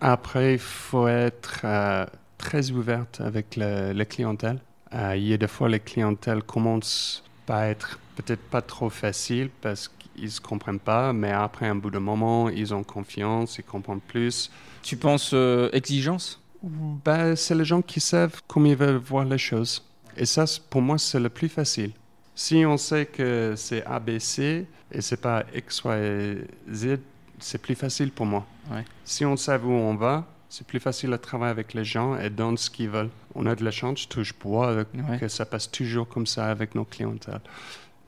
Après, 0.00 0.54
il 0.54 0.58
faut 0.60 1.08
être 1.08 1.60
euh, 1.64 2.06
très 2.38 2.70
ouverte 2.72 3.20
avec 3.22 3.56
le, 3.56 3.92
la 3.92 4.04
clientèle. 4.04 4.60
Euh, 4.94 5.16
il 5.16 5.28
y 5.28 5.32
a 5.34 5.38
des 5.38 5.48
fois, 5.48 5.68
les 5.70 5.80
clientèles 5.80 6.42
commencent 6.44 7.24
par 7.46 7.64
être 7.64 8.00
peut-être 8.16 8.42
pas 8.42 8.62
trop 8.62 8.90
faciles 8.90 9.50
parce 9.62 9.88
qu'ils 9.88 10.24
ne 10.24 10.28
se 10.30 10.40
comprennent 10.42 10.80
pas, 10.80 11.12
mais 11.14 11.32
après 11.32 11.68
un 11.68 11.76
bout 11.76 11.90
de 11.90 11.98
moment, 11.98 12.50
ils 12.50 12.74
ont 12.74 12.84
confiance, 12.84 13.58
ils 13.58 13.64
comprennent 13.64 14.00
plus. 14.02 14.50
Tu 14.82 14.96
penses 14.98 15.32
euh, 15.34 15.70
exigence? 15.72 16.41
Ben, 16.62 17.34
c'est 17.36 17.54
les 17.54 17.64
gens 17.64 17.82
qui 17.82 18.00
savent 18.00 18.40
comment 18.46 18.66
ils 18.66 18.76
veulent 18.76 18.96
voir 18.96 19.24
les 19.24 19.38
choses. 19.38 19.82
Et 20.16 20.26
ça, 20.26 20.44
pour 20.70 20.82
moi, 20.82 20.98
c'est 20.98 21.18
le 21.20 21.28
plus 21.28 21.48
facile. 21.48 21.92
Si 22.34 22.64
on 22.66 22.76
sait 22.76 23.06
que 23.06 23.54
c'est 23.56 23.84
ABC 23.84 24.66
et 24.90 25.00
c'est 25.00 25.20
pas 25.20 25.44
X, 25.54 25.82
Y, 25.84 26.46
Z, 26.72 26.98
c'est 27.38 27.60
plus 27.60 27.74
facile 27.74 28.10
pour 28.12 28.26
moi. 28.26 28.46
Ouais. 28.70 28.84
Si 29.04 29.24
on 29.24 29.36
sait 29.36 29.56
où 29.58 29.70
on 29.70 29.94
va, 29.96 30.26
c'est 30.48 30.66
plus 30.66 30.80
facile 30.80 31.10
de 31.10 31.16
travailler 31.16 31.50
avec 31.50 31.74
les 31.74 31.84
gens 31.84 32.16
et 32.18 32.30
donner 32.30 32.56
ce 32.58 32.70
qu'ils 32.70 32.90
veulent. 32.90 33.10
On 33.34 33.46
a 33.46 33.54
de 33.54 33.64
la 33.64 33.70
chance, 33.70 34.02
je 34.02 34.08
touche 34.08 34.34
bois, 34.38 34.68
euh, 34.68 34.84
Ouais. 35.08 35.18
que 35.18 35.28
ça 35.28 35.44
passe 35.46 35.70
toujours 35.70 36.06
comme 36.08 36.26
ça 36.26 36.46
avec 36.50 36.74
nos 36.74 36.84
clientèles. 36.84 37.40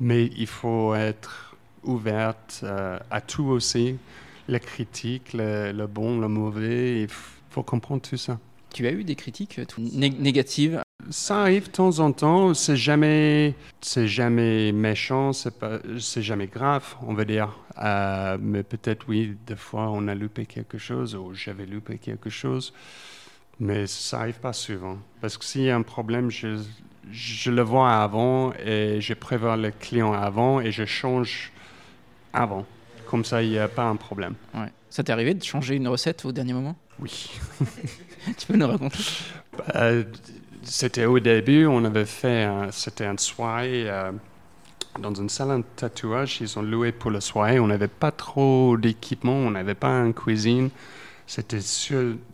Mais 0.00 0.26
il 0.36 0.46
faut 0.46 0.94
être 0.94 1.56
ouverte 1.82 2.60
euh, 2.62 2.98
à 3.10 3.20
tout 3.20 3.44
aussi. 3.46 3.96
les 4.46 4.60
critiques, 4.60 5.32
le, 5.32 5.72
le 5.72 5.86
bon, 5.86 6.18
le 6.20 6.28
mauvais. 6.28 7.00
Il 7.02 7.08
faut 7.08 7.33
comprendre 7.62 8.02
tout 8.02 8.16
ça. 8.16 8.38
Tu 8.72 8.86
as 8.86 8.90
eu 8.90 9.04
des 9.04 9.14
critiques 9.14 9.60
euh, 9.60 9.64
négatives? 9.78 10.82
Ça 11.10 11.42
arrive 11.42 11.66
de 11.66 11.72
temps 11.72 12.00
en 12.00 12.10
temps. 12.12 12.54
C'est 12.54 12.76
jamais, 12.76 13.54
c'est 13.80 14.08
jamais 14.08 14.72
méchant, 14.72 15.32
c'est 15.32 15.56
pas, 15.56 15.78
c'est 16.00 16.22
jamais 16.22 16.48
grave, 16.48 16.96
on 17.02 17.14
va 17.14 17.24
dire. 17.24 17.56
Euh, 17.82 18.36
mais 18.40 18.62
peut-être 18.62 19.06
oui, 19.08 19.36
des 19.46 19.56
fois 19.56 19.90
on 19.90 20.08
a 20.08 20.14
loupé 20.14 20.46
quelque 20.46 20.78
chose 20.78 21.14
ou 21.14 21.34
j'avais 21.34 21.66
loupé 21.66 21.98
quelque 21.98 22.30
chose. 22.30 22.72
Mais 23.60 23.86
ça 23.86 24.20
arrive 24.20 24.40
pas 24.40 24.52
souvent. 24.52 24.98
Parce 25.20 25.38
que 25.38 25.44
s'il 25.44 25.62
y 25.62 25.70
a 25.70 25.76
un 25.76 25.82
problème, 25.82 26.30
je, 26.30 26.60
je 27.12 27.50
le 27.52 27.62
vois 27.62 28.02
avant 28.02 28.52
et 28.54 29.00
je 29.00 29.14
prévois 29.14 29.56
le 29.56 29.70
client 29.70 30.12
avant 30.12 30.60
et 30.60 30.72
je 30.72 30.84
change 30.84 31.52
avant. 32.32 32.66
Comme 33.06 33.24
ça, 33.24 33.42
il 33.42 33.50
n'y 33.50 33.58
a 33.58 33.68
pas 33.68 33.84
un 33.84 33.96
problème. 33.96 34.34
Ouais. 34.54 34.72
Ça 34.90 35.04
t'est 35.04 35.12
arrivé 35.12 35.34
de 35.34 35.42
changer 35.44 35.76
une 35.76 35.86
recette 35.86 36.24
au 36.24 36.32
dernier 36.32 36.52
moment? 36.52 36.76
Oui. 36.98 37.30
tu 38.36 38.46
peux 38.46 38.56
nous 38.56 38.66
raconter? 38.68 38.98
Bah, 39.56 39.90
C'était 40.62 41.04
au 41.06 41.18
début, 41.20 41.66
on 41.66 41.84
avait 41.84 42.06
fait, 42.06 42.48
c'était 42.72 43.06
un 43.06 43.18
soirée 43.18 43.84
euh, 43.88 44.12
dans 44.98 45.14
une 45.14 45.28
salle 45.28 45.58
de 45.58 45.64
tatouage. 45.76 46.40
Ils 46.40 46.58
ont 46.58 46.62
loué 46.62 46.92
pour 46.92 47.10
le 47.10 47.20
soirée. 47.20 47.58
On 47.60 47.66
n'avait 47.66 47.88
pas 47.88 48.12
trop 48.12 48.76
d'équipement, 48.76 49.34
on 49.34 49.50
n'avait 49.50 49.74
pas 49.74 49.88
une 49.88 50.14
cuisine. 50.14 50.70
C'était 51.26 51.60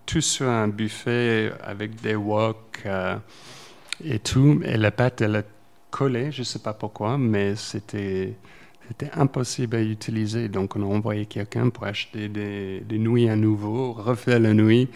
tout 0.06 0.20
sur 0.20 0.48
un 0.48 0.68
buffet 0.68 1.52
avec 1.62 2.00
des 2.00 2.16
wok 2.16 2.82
euh, 2.86 3.16
et 4.04 4.18
tout. 4.18 4.60
Et 4.64 4.76
la 4.76 4.90
pâte, 4.90 5.20
elle 5.22 5.36
a 5.36 5.42
collé, 5.90 6.32
je 6.32 6.40
ne 6.40 6.44
sais 6.44 6.58
pas 6.60 6.74
pourquoi, 6.74 7.18
mais 7.18 7.56
c'était 7.56 8.36
c'était 8.90 9.12
impossible 9.16 9.76
à 9.76 9.82
utiliser. 9.82 10.48
Donc, 10.48 10.74
on 10.74 10.82
a 10.82 10.84
envoyé 10.84 11.24
quelqu'un 11.24 11.70
pour 11.70 11.84
acheter 11.84 12.28
des, 12.28 12.80
des, 12.80 12.98
nouilles 12.98 13.28
à 13.28 13.36
nouveau, 13.36 13.92
refaire 13.92 14.40
la 14.40 14.52
nouille. 14.52 14.88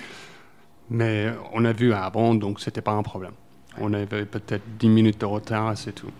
Mais 0.90 1.32
on 1.52 1.64
a 1.64 1.72
vu 1.72 1.92
avant, 1.92 2.34
donc 2.34 2.60
c'était 2.60 2.80
pas 2.80 2.90
un 2.90 3.04
problème. 3.04 3.34
On 3.78 3.92
avait 3.92 4.26
peut-être 4.26 4.64
10 4.80 4.88
minutes 4.88 5.20
de 5.20 5.26
retard, 5.26 5.78
c'est 5.78 5.92
tout. 5.92 6.10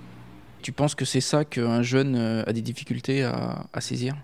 Tu 0.62 0.70
penses 0.70 0.94
que 0.94 1.04
c'est 1.04 1.20
ça 1.20 1.44
qu'un 1.44 1.82
jeune 1.82 2.14
euh, 2.14 2.44
a 2.46 2.52
des 2.52 2.62
difficultés 2.62 3.24
à, 3.24 3.80
saisir? 3.80 4.14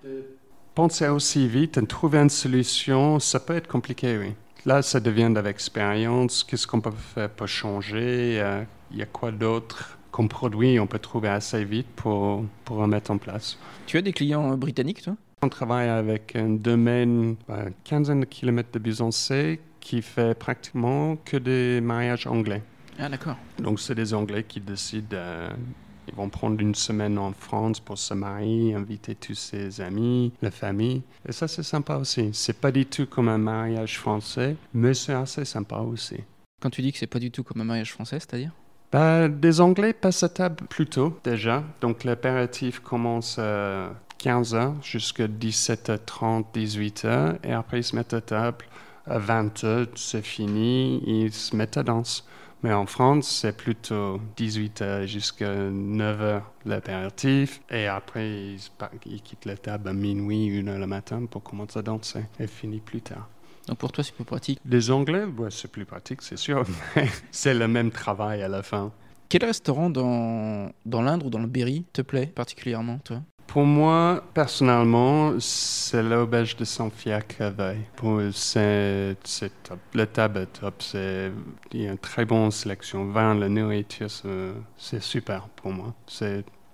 Penser 0.76 1.08
aussi 1.08 1.48
vite 1.48 1.76
et 1.76 1.84
trouver 1.84 2.20
une 2.20 2.30
solution, 2.30 3.18
ça 3.18 3.40
peut 3.40 3.56
être 3.56 3.68
compliqué, 3.68 4.16
oui. 4.16 4.32
Là, 4.64 4.80
ça 4.82 5.00
devient 5.00 5.30
de 5.34 5.40
l'expérience. 5.40 6.44
Qu'est-ce 6.44 6.68
qu'on 6.68 6.80
peut 6.80 6.92
faire 6.92 7.30
pour 7.30 7.48
changer? 7.48 8.40
Il 8.92 8.98
y 8.98 9.02
a 9.02 9.06
quoi 9.06 9.32
d'autre? 9.32 9.98
Comme 10.20 10.28
produit 10.28 10.78
on 10.78 10.86
peut 10.86 10.98
trouver 10.98 11.30
assez 11.30 11.64
vite 11.64 11.86
pour, 11.96 12.44
pour 12.66 12.76
remettre 12.76 13.10
en 13.10 13.16
place. 13.16 13.58
Tu 13.86 13.96
as 13.96 14.02
des 14.02 14.12
clients 14.12 14.52
euh, 14.52 14.56
britanniques, 14.56 15.00
toi? 15.00 15.16
On 15.40 15.48
travaille 15.48 15.88
avec 15.88 16.36
un 16.36 16.50
domaine, 16.50 17.36
à 17.48 17.68
une 17.68 17.72
quinzaine 17.84 18.20
de 18.20 18.26
kilomètres 18.26 18.68
de 18.72 18.78
Busancé, 18.78 19.60
qui 19.80 20.02
fait 20.02 20.38
pratiquement 20.38 21.16
que 21.24 21.38
des 21.38 21.80
mariages 21.80 22.26
anglais. 22.26 22.62
Ah, 22.98 23.08
d'accord. 23.08 23.38
Donc, 23.58 23.80
c'est 23.80 23.94
des 23.94 24.12
Anglais 24.12 24.44
qui 24.44 24.60
décident, 24.60 25.06
euh, 25.14 25.48
ils 26.06 26.14
vont 26.14 26.28
prendre 26.28 26.60
une 26.60 26.74
semaine 26.74 27.16
en 27.16 27.32
France 27.32 27.80
pour 27.80 27.96
se 27.96 28.12
marier, 28.12 28.74
inviter 28.74 29.14
tous 29.14 29.34
ses 29.34 29.80
amis, 29.80 30.34
la 30.42 30.50
famille. 30.50 31.00
Et 31.26 31.32
ça, 31.32 31.48
c'est 31.48 31.62
sympa 31.62 31.96
aussi. 31.96 32.28
C'est 32.34 32.60
pas 32.60 32.70
du 32.70 32.84
tout 32.84 33.06
comme 33.06 33.30
un 33.30 33.38
mariage 33.38 33.98
français, 33.98 34.54
mais 34.74 34.92
c'est 34.92 35.14
assez 35.14 35.46
sympa 35.46 35.78
aussi. 35.78 36.16
Quand 36.60 36.68
tu 36.68 36.82
dis 36.82 36.92
que 36.92 36.98
c'est 36.98 37.06
pas 37.06 37.20
du 37.20 37.30
tout 37.30 37.42
comme 37.42 37.62
un 37.62 37.64
mariage 37.64 37.92
français, 37.92 38.20
c'est-à-dire? 38.20 38.52
Bah, 38.92 39.28
des 39.28 39.60
Anglais 39.60 39.92
passent 39.92 40.22
à 40.22 40.28
table 40.28 40.64
plus 40.68 40.86
tôt 40.86 41.18
déjà. 41.24 41.62
Donc 41.80 42.04
l'apéritif 42.04 42.80
commence 42.80 43.38
à 43.38 43.92
15h 44.20 44.82
jusqu'à 44.82 45.26
17h30, 45.26 46.44
18h. 46.54 47.36
Et 47.44 47.52
après, 47.52 47.80
ils 47.80 47.84
se 47.84 47.96
mettent 47.96 48.14
à 48.14 48.20
table 48.20 48.64
à 49.06 49.18
20h, 49.18 49.88
c'est 49.96 50.24
fini, 50.24 51.02
ils 51.06 51.32
se 51.32 51.56
mettent 51.56 51.76
à 51.76 51.82
danse. 51.82 52.26
Mais 52.62 52.72
en 52.74 52.84
France, 52.84 53.40
c'est 53.40 53.56
plutôt 53.56 54.20
18h 54.36 55.06
jusqu'à 55.06 55.54
9h 55.54 56.42
l'apéritif. 56.66 57.62
Et 57.70 57.86
après, 57.86 58.54
ils, 59.06 59.22
quittent 59.22 59.46
la 59.46 59.56
table 59.56 59.88
à 59.88 59.92
minuit, 59.94 60.50
1h 60.62 60.78
le 60.78 60.86
matin 60.86 61.24
pour 61.24 61.42
commencer 61.42 61.78
à 61.78 61.82
danser. 61.82 62.24
Et 62.38 62.46
finit 62.46 62.80
plus 62.80 63.00
tard. 63.00 63.28
Donc 63.70 63.78
pour 63.78 63.92
toi, 63.92 64.02
c'est 64.02 64.12
plus 64.12 64.24
pratique 64.24 64.58
Les 64.66 64.90
Anglais, 64.90 65.24
ouais, 65.24 65.48
c'est 65.52 65.70
plus 65.70 65.84
pratique, 65.84 66.22
c'est 66.22 66.36
sûr. 66.36 66.64
c'est 67.30 67.54
le 67.54 67.68
même 67.68 67.92
travail 67.92 68.42
à 68.42 68.48
la 68.48 68.64
fin. 68.64 68.90
Quel 69.28 69.44
restaurant 69.44 69.88
dans, 69.88 70.72
dans 70.84 71.02
l'Indre 71.02 71.26
ou 71.26 71.30
dans 71.30 71.38
le 71.38 71.46
Berry 71.46 71.84
te 71.92 72.02
plaît 72.02 72.26
particulièrement, 72.26 72.98
toi? 73.04 73.22
Pour 73.46 73.62
moi, 73.62 74.24
personnellement, 74.34 75.34
c'est 75.38 76.02
l'auberge 76.02 76.56
de 76.56 76.64
Saint-Fiac 76.64 77.40
à 77.40 77.50
Veille. 77.50 77.82
C'est 78.32 79.16
top. 79.62 79.78
Le 79.94 80.06
table 80.06 80.40
est 80.40 80.60
top. 80.60 80.82
Il 81.72 81.80
y 81.80 81.86
a 81.86 81.92
une 81.92 81.98
très 81.98 82.24
bonne 82.24 82.50
sélection. 82.50 83.06
Vin, 83.12 83.36
la 83.36 83.48
nourriture, 83.48 84.08
c'est 84.76 85.02
super 85.02 85.48
pour 85.48 85.72
moi. 85.72 85.94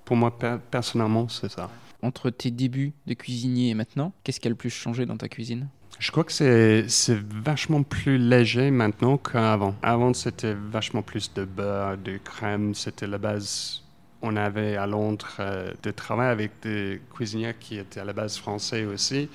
Pour 0.06 0.16
moi, 0.16 0.34
personnellement, 0.70 1.28
c'est 1.28 1.50
ça. 1.50 1.68
Entre 2.02 2.30
tes 2.30 2.50
débuts 2.50 2.94
de 3.06 3.12
cuisinier 3.12 3.70
et 3.70 3.74
maintenant, 3.74 4.12
qu'est-ce 4.24 4.40
qui 4.40 4.48
a 4.48 4.50
le 4.50 4.56
plus 4.56 4.70
changé 4.70 5.04
dans 5.04 5.16
ta 5.18 5.28
cuisine? 5.28 5.68
Je 5.98 6.10
crois 6.10 6.24
que 6.24 6.32
c'est 6.32 7.18
vachement 7.30 7.82
plus 7.82 8.18
léger 8.18 8.70
maintenant 8.70 9.16
qu'avant. 9.16 9.74
Avant, 9.82 10.12
c'était 10.12 10.54
vachement 10.54 11.02
plus 11.02 11.32
de 11.32 11.44
beurre, 11.44 11.96
de 11.96 12.18
crème. 12.18 12.74
C'était 12.74 13.06
la 13.06 13.18
base. 13.18 13.82
On 14.22 14.36
avait 14.36 14.76
à 14.76 14.86
Londres 14.86 15.36
euh, 15.40 15.72
de 15.82 15.90
travail 15.90 16.28
avec 16.28 16.52
des 16.62 17.00
cuisiniers 17.14 17.54
qui 17.58 17.78
étaient 17.78 18.00
à 18.00 18.04
la 18.04 18.12
base 18.12 18.36
français 18.36 18.84
aussi. 18.84 19.28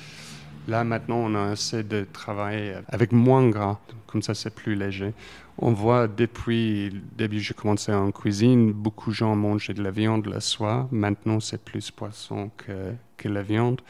Là, 0.67 0.83
maintenant, 0.83 1.17
on 1.17 1.35
a 1.35 1.51
assez 1.51 1.83
de 1.83 2.05
travail 2.11 2.75
avec 2.89 3.11
moins 3.11 3.49
gras. 3.49 3.79
Comme 4.05 4.21
ça, 4.21 4.35
c'est 4.35 4.53
plus 4.53 4.75
léger. 4.75 5.13
On 5.57 5.71
voit 5.71 6.07
depuis 6.07 6.89
le 6.89 7.01
début, 7.15 7.39
j'ai 7.39 7.53
commencé 7.53 7.93
en 7.93 8.11
cuisine, 8.11 8.71
beaucoup 8.71 9.09
de 9.11 9.15
gens 9.15 9.35
mangeaient 9.35 9.73
de 9.73 9.83
la 9.83 9.91
viande 9.91 10.27
le 10.27 10.39
soir. 10.39 10.87
Maintenant, 10.91 11.39
c'est 11.39 11.63
plus 11.63 11.89
poisson 11.89 12.51
que, 12.57 12.93
que 13.17 13.29
la 13.29 13.41
viande. 13.41 13.81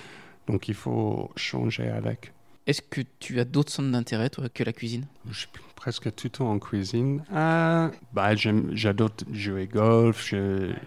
Donc, 0.48 0.70
il 0.70 0.76
faut 0.76 1.32
changer 1.36 1.90
avec. 1.90 2.32
Est-ce 2.68 2.82
que 2.82 3.02
tu 3.20 3.40
as 3.40 3.46
d'autres 3.46 3.72
centres 3.72 3.90
d'intérêt 3.90 4.30
que 4.54 4.64
la 4.64 4.74
cuisine? 4.74 5.06
Je 5.30 5.40
suis 5.40 5.48
presque 5.76 6.14
tout 6.14 6.28
le 6.28 6.30
temps 6.30 6.52
en 6.52 6.60
cuisine. 6.60 7.24
Euh, 7.34 7.90
bah, 8.14 8.36
j'adore 8.36 9.10
jouer 9.32 9.66
golf, 9.66 10.34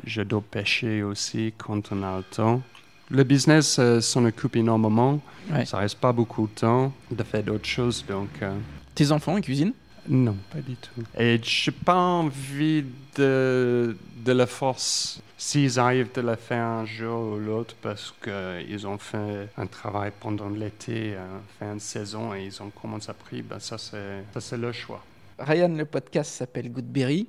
j'adore 0.04 0.42
pêcher 0.44 1.02
aussi 1.02 1.52
quand 1.58 1.90
on 1.90 2.02
a 2.04 2.18
le 2.18 2.22
temps. 2.22 2.62
Le 3.10 3.24
business 3.24 3.78
euh, 3.78 4.00
s'en 4.00 4.24
occupe 4.24 4.56
énormément. 4.56 5.20
Ça 5.66 5.78
reste 5.78 5.98
pas 5.98 6.12
beaucoup 6.12 6.46
de 6.46 6.60
temps 6.60 6.92
de 7.10 7.22
faire 7.22 7.42
d'autres 7.42 7.66
choses. 7.66 8.04
Donc, 8.06 8.30
euh. 8.40 8.56
Tes 8.94 9.12
enfants, 9.12 9.37
ils 9.37 9.42
cuisinent? 9.42 9.74
Non, 10.09 10.37
pas 10.53 10.61
du 10.61 10.77
tout. 10.77 11.03
Et 11.19 11.40
je 11.43 11.71
n'ai 11.71 11.77
pas 11.77 11.97
envie 11.97 12.85
de, 13.17 13.97
de 14.25 14.33
la 14.33 14.47
force 14.47 15.21
s'ils 15.37 15.79
arrivent 15.79 16.12
de 16.14 16.23
la 16.23 16.37
faire 16.37 16.64
un 16.64 16.87
jour 16.87 17.35
ou 17.35 17.38
l'autre 17.38 17.75
parce 17.83 18.14
qu'ils 18.23 18.87
ont 18.87 18.97
fait 18.97 19.49
un 19.59 19.67
travail 19.67 20.11
pendant 20.19 20.49
l'été, 20.49 21.14
euh, 21.14 21.38
fait 21.59 21.67
une 21.67 21.81
saison 21.81 22.35
et 22.35 22.45
ils 22.45 22.62
ont 22.62 22.71
commencé 22.71 23.11
à 23.11 23.14
prix, 23.14 23.43
ben 23.43 23.59
ça 23.59 23.77
c'est 23.79 24.57
le 24.57 24.73
choix. 24.73 25.05
Ryan, 25.38 25.69
le 25.69 25.85
podcast 25.85 26.33
s'appelle 26.33 26.71
Goodberry. 26.73 27.29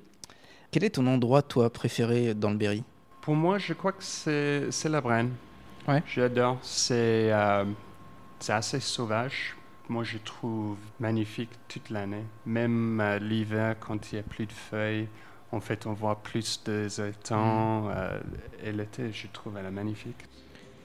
Quel 0.72 0.84
est 0.84 0.92
ton 0.92 1.08
endroit, 1.08 1.42
toi, 1.42 1.70
préféré 1.70 2.34
dans 2.34 2.52
le 2.52 2.58
Berry? 2.58 2.84
Pour 3.22 3.36
moi, 3.36 3.58
je 3.58 3.74
crois 3.74 3.92
que 3.92 4.04
c'est 4.04 4.90
la 4.90 5.02
Brenne. 5.02 5.32
Ouais. 5.88 6.04
J'adore. 6.08 6.60
C'est 6.62 7.32
euh, 7.32 7.66
assez 8.48 8.80
sauvage. 8.80 9.56
Moi, 9.88 10.04
je 10.04 10.18
trouve 10.18 10.78
magnifique 11.00 11.52
toute 11.68 11.90
l'année. 11.90 12.24
Même 12.46 13.00
euh, 13.00 13.20
l'hiver, 13.20 13.76
quand 13.80 14.12
il 14.12 14.16
n'y 14.16 14.20
a 14.20 14.24
plus 14.24 14.48
de 14.48 14.52
feuilles, 14.52 15.08
en 15.52 15.60
fait, 15.60 15.86
on 15.86 15.94
voit 15.94 16.22
plus 16.24 16.64
de 16.66 16.88
étangs. 17.08 17.84
Mm. 17.84 17.94
Euh, 17.96 18.20
et 18.64 18.72
l'été, 18.72 19.12
je 19.12 19.28
trouve 19.28 19.58
elle 19.58 19.72
magnifique. 19.72 20.26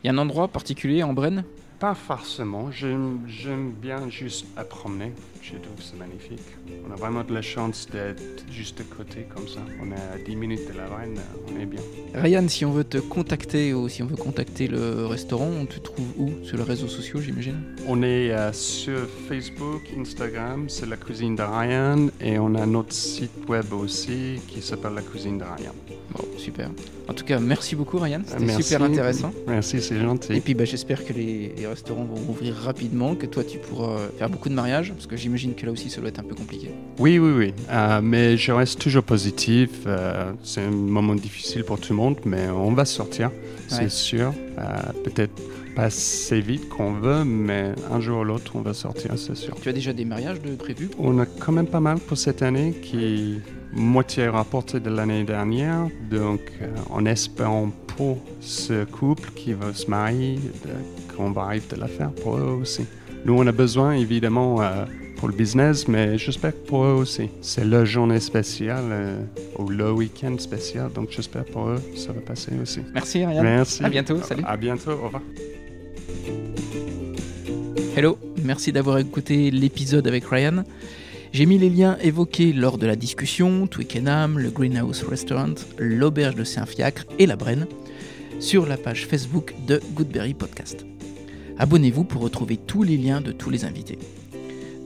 Il 0.02 0.06
y 0.06 0.10
a 0.10 0.12
un 0.12 0.18
endroit 0.18 0.48
particulier 0.48 1.02
en 1.02 1.12
Brenne? 1.12 1.44
Pas 1.78 1.94
forcément. 1.94 2.70
J'aime 2.70 3.72
bien 3.72 4.10
juste 4.10 4.46
à 4.56 4.64
promener. 4.64 5.12
Je 5.42 5.56
trouve 5.56 5.80
c'est 5.80 5.96
magnifique. 5.96 6.40
On 6.86 6.92
a 6.92 6.96
vraiment 6.96 7.24
de 7.24 7.32
la 7.32 7.40
chance 7.40 7.88
d'être 7.90 8.44
juste 8.50 8.80
à 8.80 8.84
côté 8.94 9.26
comme 9.34 9.48
ça. 9.48 9.60
On 9.82 9.90
est 9.90 9.94
à 9.94 10.22
10 10.24 10.36
minutes 10.36 10.70
de 10.70 10.76
la 10.76 10.86
Brenne, 10.86 11.18
on 11.48 11.58
est 11.58 11.66
bien. 11.66 11.80
Ryan, 12.14 12.46
si 12.46 12.64
on 12.66 12.72
veut 12.72 12.84
te 12.84 12.98
contacter 12.98 13.72
ou 13.72 13.88
si 13.88 14.02
on 14.02 14.06
veut 14.06 14.16
contacter 14.16 14.68
le 14.68 15.06
restaurant, 15.06 15.48
on 15.48 15.64
te 15.64 15.78
trouve 15.78 16.06
où? 16.18 16.30
Sur 16.44 16.58
les 16.58 16.62
réseaux 16.62 16.88
sociaux, 16.88 17.20
j'imagine? 17.20 17.62
On 17.86 18.02
est 18.02 18.30
euh, 18.32 18.52
sur 18.52 19.08
Facebook, 19.28 19.82
Instagram, 19.98 20.68
c'est 20.68 20.86
la 20.86 20.96
cuisine 20.96 21.36
de 21.36 21.42
Ryan. 21.42 22.08
Et 22.20 22.38
on 22.38 22.54
a 22.54 22.66
notre 22.66 22.92
site 22.92 23.48
web 23.48 23.72
aussi 23.72 24.40
qui 24.46 24.60
s'appelle 24.60 24.94
la 24.94 25.02
cuisine 25.02 25.38
de 25.38 25.44
Ryan. 25.44 25.74
Bon, 26.12 26.24
super. 26.36 26.70
En 27.08 27.14
tout 27.14 27.24
cas, 27.24 27.40
merci 27.40 27.76
beaucoup 27.76 27.98
Ryan, 27.98 28.20
c'était 28.26 28.62
super 28.62 28.82
intéressant. 28.82 29.32
Merci, 29.46 29.80
c'est 29.80 29.98
gentil. 29.98 30.34
Et 30.34 30.40
puis 30.40 30.54
bah, 30.54 30.64
j'espère 30.64 31.04
que 31.04 31.12
les, 31.12 31.54
restaurants 31.66 32.04
vont 32.04 32.30
ouvrir 32.30 32.54
rapidement, 32.54 33.14
que 33.14 33.26
toi 33.26 33.42
tu 33.42 33.58
pourras 33.58 33.96
faire 34.18 34.28
beaucoup 34.28 34.48
de 34.48 34.54
mariages, 34.54 34.92
parce 34.92 35.06
que 35.06 35.16
j'imagine 35.16 35.29
que 35.56 35.66
là 35.66 35.72
aussi 35.72 35.90
ça 35.90 36.00
doit 36.00 36.08
être 36.08 36.20
un 36.20 36.24
peu 36.24 36.34
compliqué. 36.34 36.70
Oui, 36.98 37.18
oui, 37.18 37.32
oui. 37.36 37.54
Euh, 37.70 38.00
mais 38.02 38.36
je 38.36 38.52
reste 38.52 38.80
toujours 38.80 39.02
positif. 39.02 39.70
Euh, 39.86 40.32
c'est 40.42 40.62
un 40.62 40.70
moment 40.70 41.14
difficile 41.14 41.64
pour 41.64 41.78
tout 41.78 41.92
le 41.92 41.96
monde, 41.96 42.16
mais 42.24 42.48
on 42.48 42.72
va 42.72 42.84
sortir, 42.84 43.30
c'est 43.68 43.90
sûr. 43.90 44.32
Euh, 44.58 44.62
peut-être 45.04 45.32
pas 45.74 45.84
assez 45.84 46.40
vite 46.40 46.68
qu'on 46.68 46.92
veut, 46.92 47.24
mais 47.24 47.72
un 47.90 48.00
jour 48.00 48.20
ou 48.20 48.24
l'autre, 48.24 48.52
on 48.54 48.60
va 48.60 48.74
sortir, 48.74 49.12
c'est 49.16 49.36
sûr. 49.36 49.54
Tu 49.60 49.68
as 49.68 49.72
déjà 49.72 49.92
des 49.92 50.04
mariages 50.04 50.40
de 50.42 50.54
prévus? 50.56 50.90
On 50.98 51.18
a 51.18 51.26
quand 51.26 51.52
même 51.52 51.68
pas 51.68 51.80
mal 51.80 51.98
pour 51.98 52.18
cette 52.18 52.42
année 52.42 52.74
qui 52.82 53.40
moitié 53.72 54.28
rapporté 54.28 54.80
de 54.80 54.90
l'année 54.90 55.24
dernière. 55.24 55.88
Donc, 56.10 56.40
euh, 56.60 56.68
en 56.90 57.04
espérant 57.06 57.70
pour 57.96 58.18
ce 58.40 58.84
couple 58.84 59.30
qui 59.34 59.52
va 59.52 59.72
se 59.74 59.88
marier, 59.88 60.38
qu'on 61.16 61.30
va 61.30 61.42
arriver 61.42 61.66
de 61.70 61.80
la 61.80 61.88
faire 61.88 62.10
pour 62.12 62.38
eux 62.38 62.58
aussi. 62.60 62.86
Nous, 63.24 63.34
on 63.34 63.46
a 63.46 63.52
besoin 63.52 63.92
évidemment 63.92 64.62
euh, 64.62 64.84
pour 65.20 65.28
le 65.28 65.34
business, 65.34 65.86
mais 65.86 66.16
j'espère 66.16 66.52
que 66.52 66.66
pour 66.66 66.82
eux 66.82 66.94
aussi. 66.94 67.28
C'est 67.42 67.64
la 67.64 67.84
journée 67.84 68.20
spéciale 68.20 68.84
euh, 68.90 69.22
ou 69.58 69.68
le 69.68 69.92
week-end 69.92 70.34
spécial, 70.38 70.90
donc 70.90 71.10
j'espère 71.10 71.44
pour 71.44 71.68
eux 71.68 71.82
ça 71.94 72.12
va 72.12 72.22
passer 72.22 72.52
aussi. 72.60 72.80
Merci 72.94 73.24
Ryan. 73.24 73.42
Merci. 73.42 73.84
À 73.84 73.90
bientôt. 73.90 74.20
Salut. 74.22 74.42
À 74.46 74.56
bientôt. 74.56 74.92
Au 74.92 75.04
revoir. 75.04 75.22
Hello. 77.94 78.18
Merci 78.42 78.72
d'avoir 78.72 78.96
écouté 78.96 79.50
l'épisode 79.50 80.08
avec 80.08 80.24
Ryan. 80.24 80.64
J'ai 81.32 81.44
mis 81.44 81.58
les 81.58 81.68
liens 81.68 81.98
évoqués 82.00 82.54
lors 82.54 82.78
de 82.78 82.86
la 82.86 82.96
discussion, 82.96 83.66
Twickenham, 83.66 84.38
le 84.38 84.48
Greenhouse 84.48 85.02
Restaurant, 85.02 85.54
l'auberge 85.78 86.34
de 86.34 86.44
Saint-Fiacre 86.44 87.04
et 87.18 87.26
la 87.26 87.36
Brenne, 87.36 87.66
sur 88.38 88.66
la 88.66 88.78
page 88.78 89.06
Facebook 89.06 89.54
de 89.66 89.82
Goodberry 89.92 90.32
Podcast. 90.32 90.86
Abonnez-vous 91.58 92.04
pour 92.04 92.22
retrouver 92.22 92.56
tous 92.56 92.82
les 92.82 92.96
liens 92.96 93.20
de 93.20 93.32
tous 93.32 93.50
les 93.50 93.66
invités. 93.66 93.98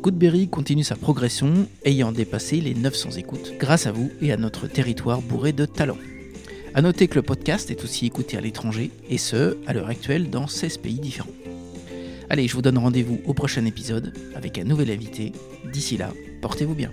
Goodberry 0.05 0.49
continue 0.49 0.85
sa 0.85 0.97
progression, 0.97 1.67
ayant 1.87 2.13
dépassé 2.13 2.61
les 2.61 2.75
900 2.75 3.13
écoutes, 3.13 3.55
grâce 3.59 3.87
à 3.87 3.93
vous 3.93 4.11
et 4.21 4.33
à 4.33 4.37
notre 4.37 4.67
territoire 4.67 5.23
bourré 5.23 5.55
de 5.55 5.65
talents. 5.65 5.97
A 6.75 6.83
noter 6.83 7.09
que 7.09 7.15
le 7.15 7.23
podcast 7.23 7.71
est 7.71 7.83
aussi 7.85 8.05
écouté 8.05 8.37
à 8.37 8.43
l'étranger, 8.43 8.91
et 9.09 9.17
ce, 9.17 9.57
à 9.67 9.73
l'heure 9.73 9.89
actuelle, 9.89 10.29
dans 10.29 10.47
16 10.47 10.77
pays 10.77 10.99
différents. 10.99 11.33
Allez, 12.29 12.47
je 12.49 12.53
vous 12.53 12.61
donne 12.61 12.77
rendez-vous 12.77 13.23
au 13.25 13.33
prochain 13.33 13.65
épisode 13.65 14.13
avec 14.35 14.59
un 14.59 14.65
nouvel 14.65 14.91
invité. 14.91 15.33
D'ici 15.73 15.97
là, 15.97 16.13
portez-vous 16.43 16.75
bien. 16.75 16.91